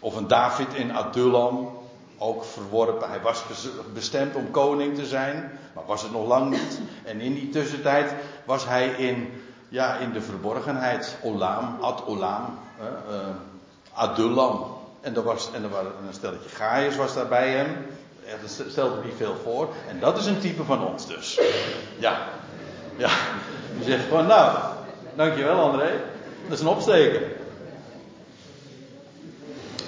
[0.00, 1.78] Of een David in Adullam,
[2.18, 3.08] ook verworpen.
[3.08, 3.44] Hij was
[3.92, 6.80] bestemd om koning te zijn, maar was het nog lang niet.
[7.04, 8.12] En in die tussentijd
[8.44, 11.16] was hij in, ja, in de verborgenheid.
[11.22, 13.16] Olam, Ad Olam, uh,
[13.92, 14.74] Adullam.
[15.00, 17.86] En er, was, en er was een stelletje Gaius was daar bij hem
[18.40, 19.68] dat stelt niet veel voor.
[19.88, 21.40] En dat is een type van ons dus.
[21.98, 22.18] Ja.
[22.96, 23.10] Ja.
[23.76, 24.58] Die zegt gewoon, nou,
[25.14, 25.90] dankjewel André.
[26.42, 27.22] Dat is een opsteken.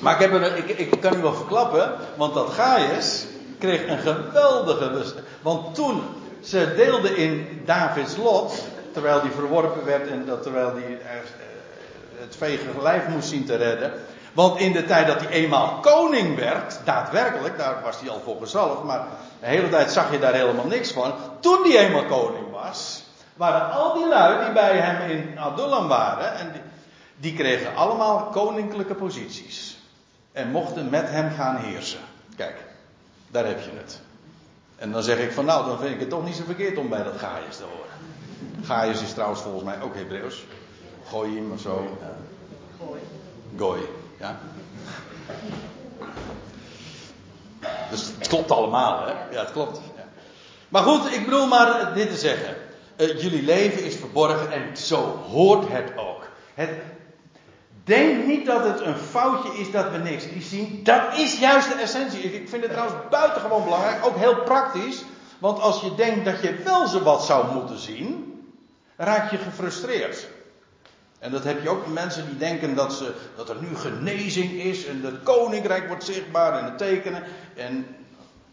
[0.01, 3.27] Maar ik, heb ik, ik kan u wel verklappen, want dat Gaius
[3.59, 5.05] kreeg een geweldige.
[5.43, 6.03] Want toen
[6.43, 10.99] ze deelden in Davids lot, terwijl die verworpen werd en dat, terwijl hij
[12.19, 13.93] het vege lijf moest zien te redden,
[14.33, 18.37] want in de tijd dat hij eenmaal koning werd, daadwerkelijk, daar was hij al voor
[18.41, 19.07] gezalfd, maar
[19.41, 21.15] de hele tijd zag je daar helemaal niks van.
[21.41, 23.03] Toen hij eenmaal koning was,
[23.37, 26.61] waren al die lui die bij hem in Adullam waren, en die,
[27.17, 29.78] die kregen allemaal koninklijke posities.
[30.39, 31.99] En mochten met hem gaan heersen.
[32.37, 32.57] Kijk,
[33.31, 34.01] daar heb je het.
[34.77, 36.89] En dan zeg ik van nou, dan vind ik het toch niet zo verkeerd om
[36.89, 37.91] bij dat Gaius te horen.
[38.65, 40.45] Gaius is trouwens volgens mij ook Hebreeuws.
[41.09, 41.99] Goyim of zo.
[42.79, 43.01] Gooi.
[43.57, 43.81] Gooi.
[44.19, 44.39] Ja?
[47.91, 49.13] Dus het klopt allemaal, hè?
[49.31, 49.81] Ja, het klopt.
[49.97, 50.05] Ja.
[50.69, 52.55] Maar goed, ik bedoel maar dit te zeggen.
[52.97, 56.27] Uh, jullie leven is verborgen en zo hoort het ook.
[56.55, 56.71] Het,
[57.89, 60.81] denk niet dat het een foutje is dat we niks zien.
[60.83, 62.21] Dat is juist de essentie.
[62.21, 65.05] Ik vind het trouwens buitengewoon belangrijk, ook heel praktisch.
[65.39, 68.37] Want als je denkt dat je wel zo wat zou moeten zien,
[68.97, 70.29] raak je gefrustreerd.
[71.19, 74.87] En dat heb je ook mensen die denken dat, ze, dat er nu genezing is
[74.87, 77.23] en het koninkrijk wordt zichtbaar en het tekenen.
[77.57, 77.87] En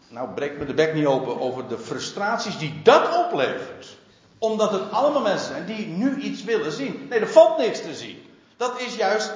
[0.08, 3.96] nou, breek me de bek niet open over de frustraties die dat oplevert.
[4.38, 7.06] Omdat het allemaal mensen zijn die nu iets willen zien.
[7.08, 8.25] Nee, er valt niks te zien.
[8.56, 9.32] Dat is juist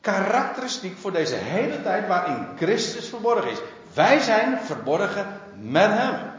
[0.00, 3.58] karakteristiek voor deze hele tijd waarin Christus verborgen is.
[3.94, 6.30] Wij zijn verborgen met Hem.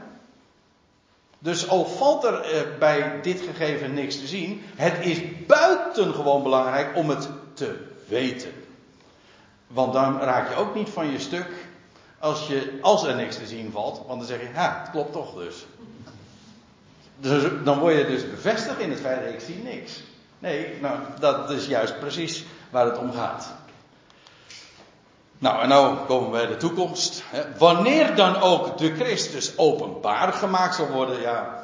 [1.39, 6.95] Dus al valt er eh, bij dit gegeven niks te zien, het is buitengewoon belangrijk
[6.95, 8.51] om het te weten.
[9.67, 11.47] Want dan raak je ook niet van je stuk
[12.19, 15.11] als, je, als er niks te zien valt, want dan zeg je, ja, het klopt
[15.11, 15.65] toch dus.
[17.17, 17.43] dus.
[17.63, 20.01] Dan word je dus bevestigd in het feit dat ik zie niks.
[20.43, 23.53] Nee, nou, dat is juist precies waar het om gaat.
[25.37, 27.23] Nou, en nou komen we bij de toekomst.
[27.57, 31.63] Wanneer dan ook de Christus openbaar gemaakt zal worden, ja,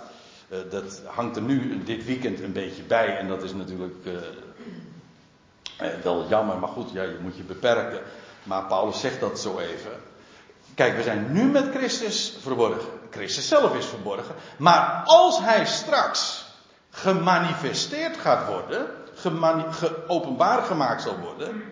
[0.49, 3.17] eh, dat hangt er nu dit weekend een beetje bij.
[3.17, 4.17] En dat is natuurlijk uh,
[6.03, 8.01] wel jammer, maar goed, ja, je moet je beperken.
[8.43, 9.91] Maar Paulus zegt dat zo even.
[10.75, 12.89] Kijk, we zijn nu met Christus verborgen.
[13.09, 14.35] Christus zelf is verborgen.
[14.57, 16.47] Maar als hij straks
[16.89, 18.87] gemanifesteerd gaat worden,
[19.71, 21.63] geopenbaar gemaakt zal worden.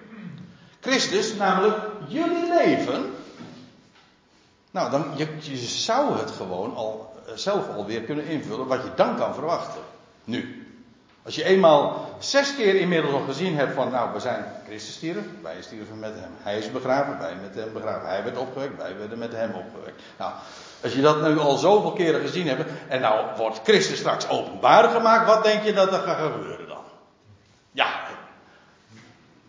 [0.80, 1.76] Christus, namelijk
[2.08, 3.16] jullie leven.
[4.72, 8.90] Nou, dan, je, je zou het gewoon al, eh, zelf alweer kunnen invullen wat je
[8.96, 9.82] dan kan verwachten.
[10.24, 10.68] Nu.
[11.24, 15.40] Als je eenmaal zes keer inmiddels al gezien hebt van, nou, we zijn Christus stierven,
[15.42, 16.32] wij stierven met hem.
[16.38, 18.08] Hij is begraven, wij met hem begraven.
[18.08, 20.02] Hij werd opgewekt, wij werden met hem opgewekt.
[20.18, 20.34] Nou,
[20.84, 24.90] als je dat nu al zoveel keren gezien hebt, en nou wordt Christus straks openbaar
[24.90, 26.84] gemaakt, wat denk je dat er gaat gebeuren dan?
[27.72, 27.88] Ja,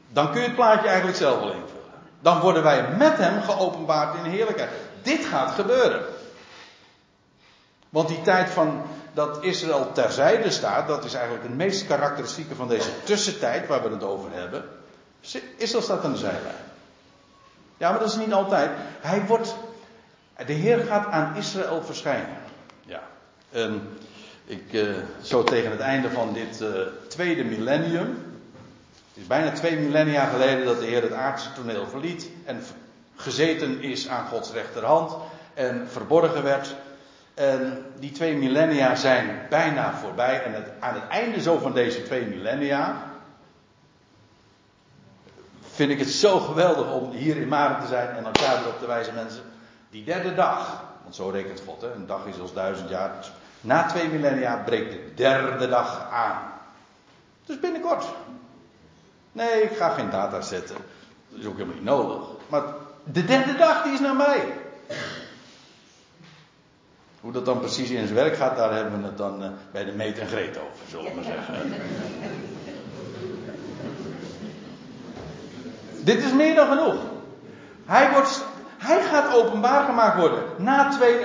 [0.09, 1.77] dan kun je het plaatje eigenlijk zelf wel invullen.
[2.21, 4.71] Dan worden wij met hem geopenbaard in heerlijkheid.
[5.03, 6.03] Dit gaat gebeuren.
[7.89, 8.83] Want die tijd van
[9.15, 13.89] dat Israël terzijde staat, dat is eigenlijk het meest karakteristieke van deze tussentijd waar we
[13.89, 14.65] het over hebben.
[15.57, 16.67] Israël staat aan de zijlijn.
[17.77, 18.71] Ja, maar dat is niet altijd.
[19.01, 19.55] Hij wordt,
[20.47, 22.37] de Heer gaat aan Israël verschijnen.
[22.81, 23.01] Ja.
[23.51, 23.89] En
[24.45, 26.69] ik, uh, zo tegen het einde van dit uh,
[27.09, 28.27] tweede millennium.
[29.09, 32.31] Het is bijna twee millennia geleden dat de Heer het aardse toneel verliet.
[32.45, 32.63] En
[33.17, 35.17] gezeten is aan Gods rechterhand.
[35.55, 36.75] En verborgen werd.
[37.35, 40.43] En die twee millennia zijn bijna voorbij.
[40.43, 43.03] En het, aan het einde zo van deze twee millennia.
[45.73, 48.87] Vind ik het zo geweldig om hier in Maren te zijn en elkaar erop te
[48.87, 49.43] wijzen, mensen.
[49.91, 53.27] Die derde dag, want zo rekent God, hè, een dag is als duizend jaar.
[53.61, 56.53] na twee millennia breekt de derde dag aan.
[57.47, 58.05] Dus binnenkort.
[59.33, 60.77] Nee, ik ga geen data zetten.
[61.29, 62.27] Dat is ook helemaal niet nodig.
[62.49, 62.63] Maar
[63.05, 64.55] de derde dag die is naar mij.
[67.21, 69.85] Hoe dat dan precies in zijn werk gaat, daar hebben we het dan uh, bij
[69.85, 71.55] de meet en greet over, zullen we maar zeggen.
[76.05, 76.95] Dit is meer dan genoeg.
[77.87, 78.45] Hij, wordt,
[78.89, 80.43] hij gaat openbaar gemaakt worden.
[80.57, 81.17] Na twee,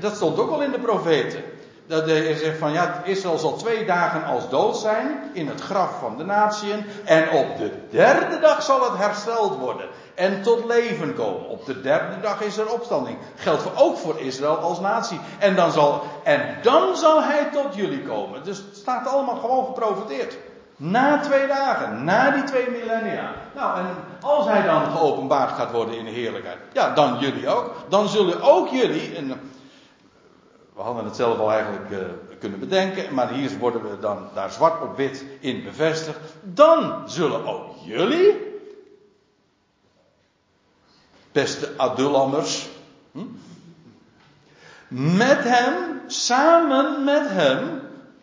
[0.00, 1.42] dat stond ook al in de profeten.
[1.86, 5.98] Dat hij zegt van ja, Israël zal twee dagen als dood zijn in het graf
[6.00, 6.86] van de natieën.
[7.04, 11.48] En op de derde dag zal het hersteld worden en tot leven komen.
[11.48, 13.18] Op de derde dag is er opstanding.
[13.36, 15.20] Geldt ook voor Israël als natie.
[15.38, 18.44] En dan, zal, en dan zal hij tot jullie komen.
[18.44, 20.36] Dus het staat allemaal gewoon geprofiteerd.
[20.76, 23.30] Na twee dagen, na die twee millennia.
[23.54, 23.86] Nou, en
[24.20, 27.74] als hij dan geopenbaard gaat worden in de heerlijkheid, ja, dan jullie ook.
[27.88, 29.28] Dan zullen ook jullie, en
[30.74, 31.98] we hadden het zelf al eigenlijk uh,
[32.38, 36.18] kunnen bedenken, maar hier worden we dan daar zwart op wit in bevestigd.
[36.42, 38.48] Dan zullen ook jullie
[41.32, 42.68] beste Adullammers.
[43.12, 43.24] Hm?
[45.16, 47.80] Met hem, samen met hem,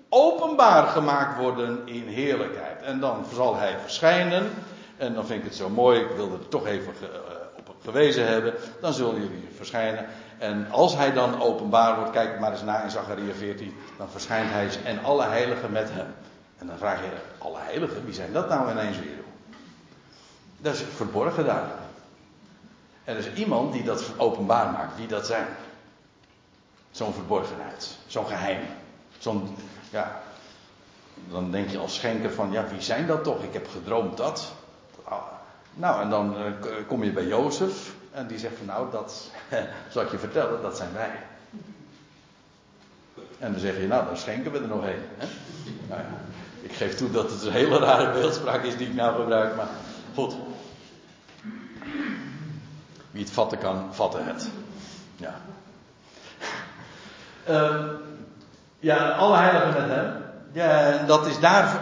[0.09, 2.81] openbaar gemaakt worden in heerlijkheid.
[2.81, 4.49] En dan zal hij verschijnen.
[4.97, 7.75] En dan vind ik het zo mooi, ik wilde er toch even ge, uh, op
[7.83, 8.53] gewezen hebben.
[8.81, 10.05] Dan zullen jullie verschijnen.
[10.37, 13.73] En als hij dan openbaar wordt, kijk maar eens na in Zachariah 14.
[13.97, 16.13] Dan verschijnt hij en alle heiligen met hem.
[16.57, 19.23] En dan vraag je, alle heiligen, wie zijn dat nou ineens weer?
[20.57, 21.69] Dat is verborgen daar.
[23.03, 25.47] Er is iemand die dat openbaar maakt, wie dat zijn.
[26.91, 28.61] Zo'n verborgenheid, zo'n geheim.
[29.17, 29.55] Zo'n,
[29.89, 30.21] ja,
[31.29, 33.43] dan denk je als schenker van, ja, wie zijn dat toch?
[33.43, 34.53] Ik heb gedroomd dat.
[35.74, 39.32] Nou, en dan uh, kom je bij Jozef en die zegt van, nou, dat
[39.91, 41.12] zal ik je vertellen, dat zijn wij.
[43.39, 45.28] En dan zeg je, nou, dan schenken we er nog een.
[45.88, 46.08] Nou ja,
[46.62, 49.68] ik geef toe dat het een hele rare beeldspraak is die ik nou gebruik, maar
[50.14, 50.36] goed.
[53.12, 54.49] Wie het vatten kan, vatten het.
[55.16, 55.34] Ja.
[57.45, 57.88] Ehm,
[58.80, 60.24] ja, alle heiligen met hem.
[60.56, 61.80] Ja, dat is daar,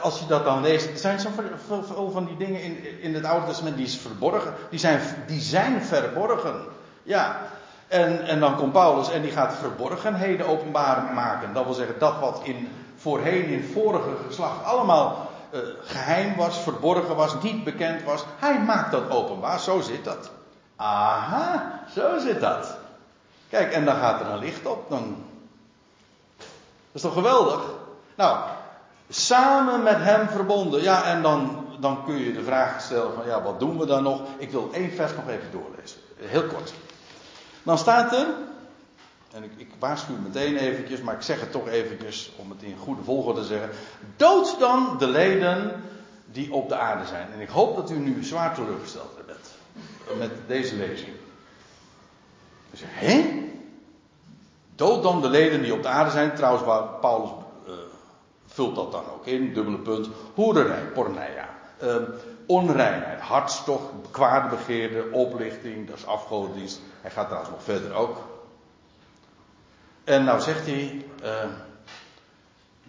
[0.00, 3.46] als je dat dan leest, er zijn zoveel van die dingen in, in het Oude
[3.46, 6.64] Testament die is verborgen, die zijn, die zijn verborgen.
[7.02, 7.40] Ja,
[7.88, 11.54] en, en dan komt Paulus en die gaat verborgenheden openbaar maken.
[11.54, 17.16] Dat wil zeggen, dat wat in, voorheen in vorige geslacht allemaal uh, geheim was, verborgen
[17.16, 19.60] was, niet bekend was, hij maakt dat openbaar.
[19.60, 20.30] Zo zit dat.
[20.76, 22.76] Aha, zo zit dat.
[23.48, 24.90] Kijk, en dan gaat er een licht op.
[24.90, 25.16] Dan...
[26.36, 26.46] Dat
[26.92, 27.60] is toch geweldig?
[28.18, 28.38] Nou,
[29.08, 30.82] samen met hem verbonden.
[30.82, 34.02] Ja, en dan, dan kun je de vraag stellen van, ja, wat doen we dan
[34.02, 34.20] nog?
[34.38, 36.00] Ik wil één vers nog even doorlezen.
[36.16, 36.72] Heel kort.
[37.62, 38.26] Dan staat er,
[39.32, 42.76] en ik, ik waarschuw meteen eventjes, maar ik zeg het toch eventjes om het in
[42.76, 43.70] goede volgorde te zeggen.
[44.16, 45.82] Dood dan de leden
[46.24, 47.32] die op de aarde zijn.
[47.32, 51.12] En ik hoop dat u nu zwaar teleurgesteld bent met deze lezing.
[52.70, 53.46] Dus, hé?
[54.74, 56.34] Dood dan de leden die op de aarde zijn.
[56.34, 56.64] Trouwens,
[57.00, 57.30] Paulus
[58.58, 59.54] vult dat dan ook in.
[59.54, 60.08] Dubbele punt.
[60.34, 61.48] Hoerderij, porneia.
[61.82, 61.94] Uh,
[62.46, 66.80] onreinheid, hartstocht, kwade begeerde, oplichting, dat is afgodendienst.
[67.00, 68.16] Hij gaat trouwens nog verder ook.
[70.04, 71.30] En nou zegt hij, uh,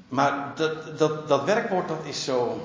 [0.07, 2.57] maar dat, dat, dat werkwoord dat is zo,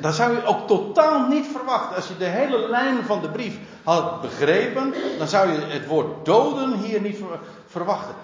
[0.00, 1.96] dat zou je ook totaal niet verwachten.
[1.96, 6.24] Als je de hele lijn van de brief had begrepen, dan zou je het woord
[6.24, 7.18] doden hier niet
[7.66, 8.14] verwachten.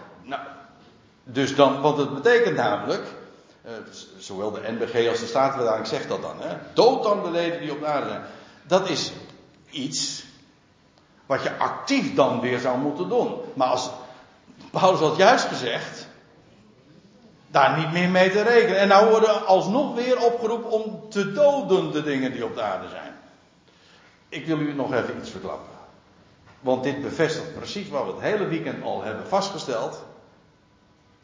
[1.33, 3.03] Dus dan, want het betekent namelijk,
[3.66, 3.72] uh,
[4.18, 7.72] zowel de NBG als de Statenvertaling zegt dat dan, hè, dood dan de leden die
[7.72, 8.22] op de aarde zijn.
[8.62, 9.12] Dat is
[9.70, 10.24] iets
[11.26, 13.35] wat je actief dan weer zou moeten doen.
[13.55, 13.91] Maar als
[14.70, 16.07] Paulus had juist gezegd,
[17.51, 18.78] daar niet meer mee te rekenen.
[18.78, 22.89] En nou worden alsnog weer opgeroepen om te doden de dingen die op de aarde
[22.89, 23.16] zijn.
[24.28, 25.78] Ik wil u nog even iets verklappen.
[26.61, 30.03] Want dit bevestigt precies wat we het hele weekend al hebben vastgesteld.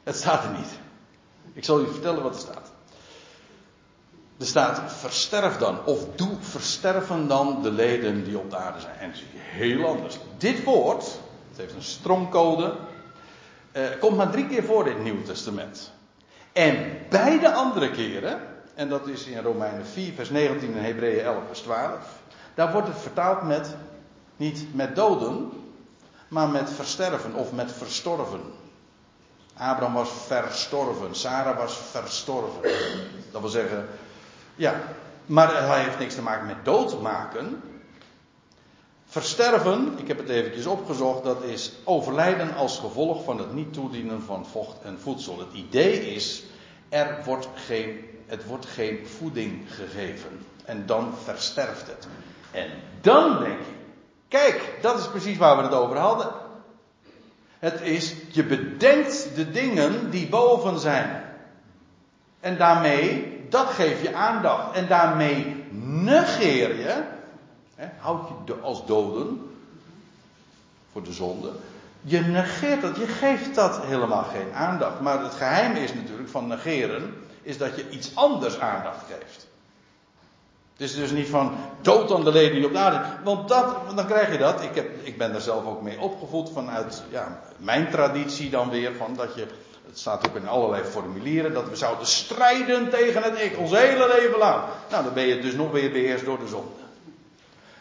[0.06, 0.78] Het staat er niet.
[1.52, 2.70] Ik zal u vertellen wat er staat.
[4.38, 8.98] Er staat, versterf dan, of doe versterven dan de leden die op de aarde zijn.
[8.98, 10.18] En dat is heel anders.
[10.38, 11.02] Dit woord,
[11.48, 12.74] het heeft een stromcode,
[13.72, 15.92] eh, komt maar drie keer voor in het Nieuwe Testament.
[16.52, 18.40] En beide andere keren,
[18.74, 21.98] en dat is in Romeinen 4, vers 19 en Hebreeën 11, vers 12,
[22.54, 23.76] daar wordt het vertaald met,
[24.36, 25.50] niet met doden,
[26.28, 28.40] maar met versterven of met verstorven.
[29.58, 32.70] Abraham was verstorven, Sarah was verstorven.
[33.32, 33.88] Dat wil zeggen,
[34.54, 34.82] ja,
[35.26, 37.62] maar hij heeft niks te maken met doodmaken.
[39.06, 44.22] Versterven, ik heb het eventjes opgezocht, dat is overlijden als gevolg van het niet toedienen
[44.22, 45.38] van vocht en voedsel.
[45.38, 46.44] Het idee is,
[46.88, 50.46] er wordt geen, het wordt geen voeding gegeven.
[50.64, 52.08] En dan versterft het.
[52.50, 53.74] En dan denk je,
[54.28, 56.45] kijk, dat is precies waar we het over hadden.
[57.58, 61.24] Het is, je bedenkt de dingen die boven zijn.
[62.40, 64.76] En daarmee, dat geef je aandacht.
[64.76, 67.04] En daarmee negeer je
[67.76, 69.50] He, houd je als doden
[70.92, 71.50] voor de zonde.
[72.00, 75.00] Je negeert dat, je geeft dat helemaal geen aandacht.
[75.00, 79.45] Maar het geheim is natuurlijk van negeren, is dat je iets anders aandacht geeft.
[80.76, 83.00] Het is dus niet van dood aan de leden die op de aarde.
[83.24, 84.62] Want dat, dan krijg je dat.
[84.62, 88.94] Ik, heb, ik ben daar zelf ook mee opgevoed vanuit ja, mijn traditie dan weer.
[88.94, 89.46] Van dat je,
[89.86, 91.52] het staat ook in allerlei formulieren.
[91.52, 94.62] Dat we zouden strijden tegen het ik ons hele leven lang.
[94.90, 96.84] Nou, dan ben je dus nog weer beheerst door de zonde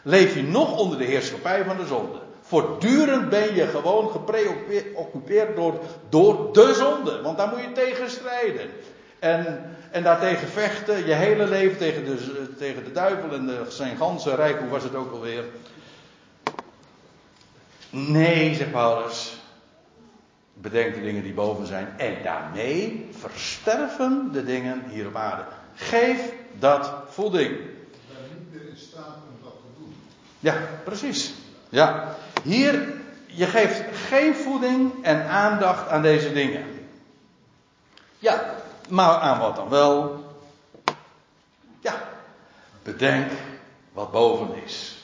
[0.06, 2.18] leef je nog onder de heerschappij van de zonde.
[2.40, 5.74] Voortdurend ben je gewoon gepreoccupeerd door,
[6.08, 7.22] door de zonde.
[7.22, 8.70] Want daar moet je tegen strijden.
[9.18, 13.96] En, en daartegen vechten, je hele leven tegen de, tegen de duivel en de, zijn
[13.96, 14.58] ganse rijk.
[14.58, 15.44] Hoe was het ook alweer?
[17.90, 19.36] Nee, zegt Paulus.
[20.54, 21.94] Bedenk de dingen die boven zijn.
[21.96, 25.44] En daarmee versterven de dingen hier op aarde.
[25.74, 27.56] Geef dat voeding.
[30.40, 31.34] Ja, precies.
[31.68, 32.14] Ja.
[32.42, 32.92] Hier,
[33.26, 36.64] je geeft geen voeding en aandacht aan deze dingen.
[38.18, 38.54] Ja,
[38.88, 40.24] maar aan wat dan wel?
[41.80, 42.02] Ja,
[42.82, 43.32] bedenk
[43.92, 44.96] wat boven is.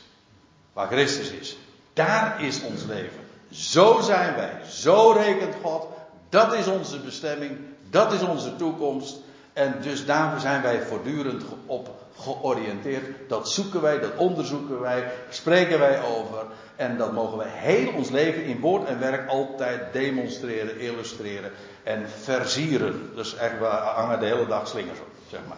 [0.72, 1.56] Waar Christus is.
[1.92, 3.20] Daar is ons leven.
[3.50, 4.60] Zo zijn wij.
[4.68, 5.86] Zo rekent God.
[6.28, 7.58] Dat is onze bestemming.
[7.90, 9.16] Dat is onze toekomst.
[9.52, 13.28] En dus daarvoor zijn wij voortdurend op georiënteerd.
[13.28, 16.44] Dat zoeken wij, dat onderzoeken wij, spreken wij over.
[16.76, 21.50] En dat mogen wij heel ons leven in woord en werk altijd demonstreren, illustreren
[21.82, 23.10] en versieren.
[23.14, 25.56] Dus eigenlijk, we hangen de hele dag slingers op, zeg maar.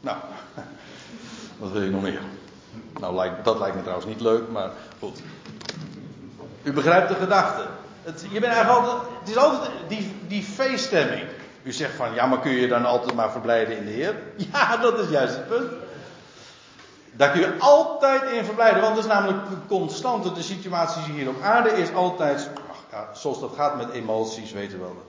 [0.00, 0.16] Nou,
[1.58, 2.20] wat wil je nog meer?
[3.00, 5.20] Nou, dat lijkt me trouwens niet leuk, maar goed.
[6.62, 7.66] U begrijpt de gedachte.
[8.02, 11.22] Het, je bent eigenlijk altijd, het is altijd die, die feeststemming.
[11.62, 14.14] U zegt van, ja, maar kun je dan altijd maar verblijden in de Heer?
[14.52, 15.70] Ja, dat is juist het punt.
[17.16, 19.38] Daar kun je altijd in verblijden, want dat is namelijk
[19.68, 20.32] constante.
[20.32, 24.78] De situatie hier op aarde is altijd, ach, ja, zoals dat gaat met emoties, weten
[24.78, 25.02] we wel.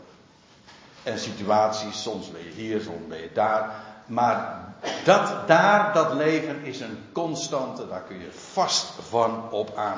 [1.04, 3.70] En situaties, soms ben je hier, soms ben je daar.
[4.06, 4.64] Maar
[5.04, 9.98] dat daar, dat leven is een constante, daar kun je vast van op aan.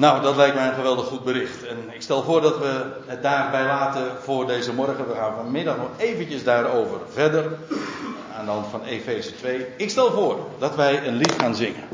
[0.00, 1.66] Nou, dat lijkt mij een geweldig goed bericht.
[1.66, 5.08] En ik stel voor dat we het daarbij laten voor deze morgen.
[5.08, 7.44] We gaan vanmiddag nog eventjes daarover verder.
[8.38, 9.66] Aan de hand van Efeze 2.
[9.76, 11.84] Ik stel voor dat wij een lied gaan zingen.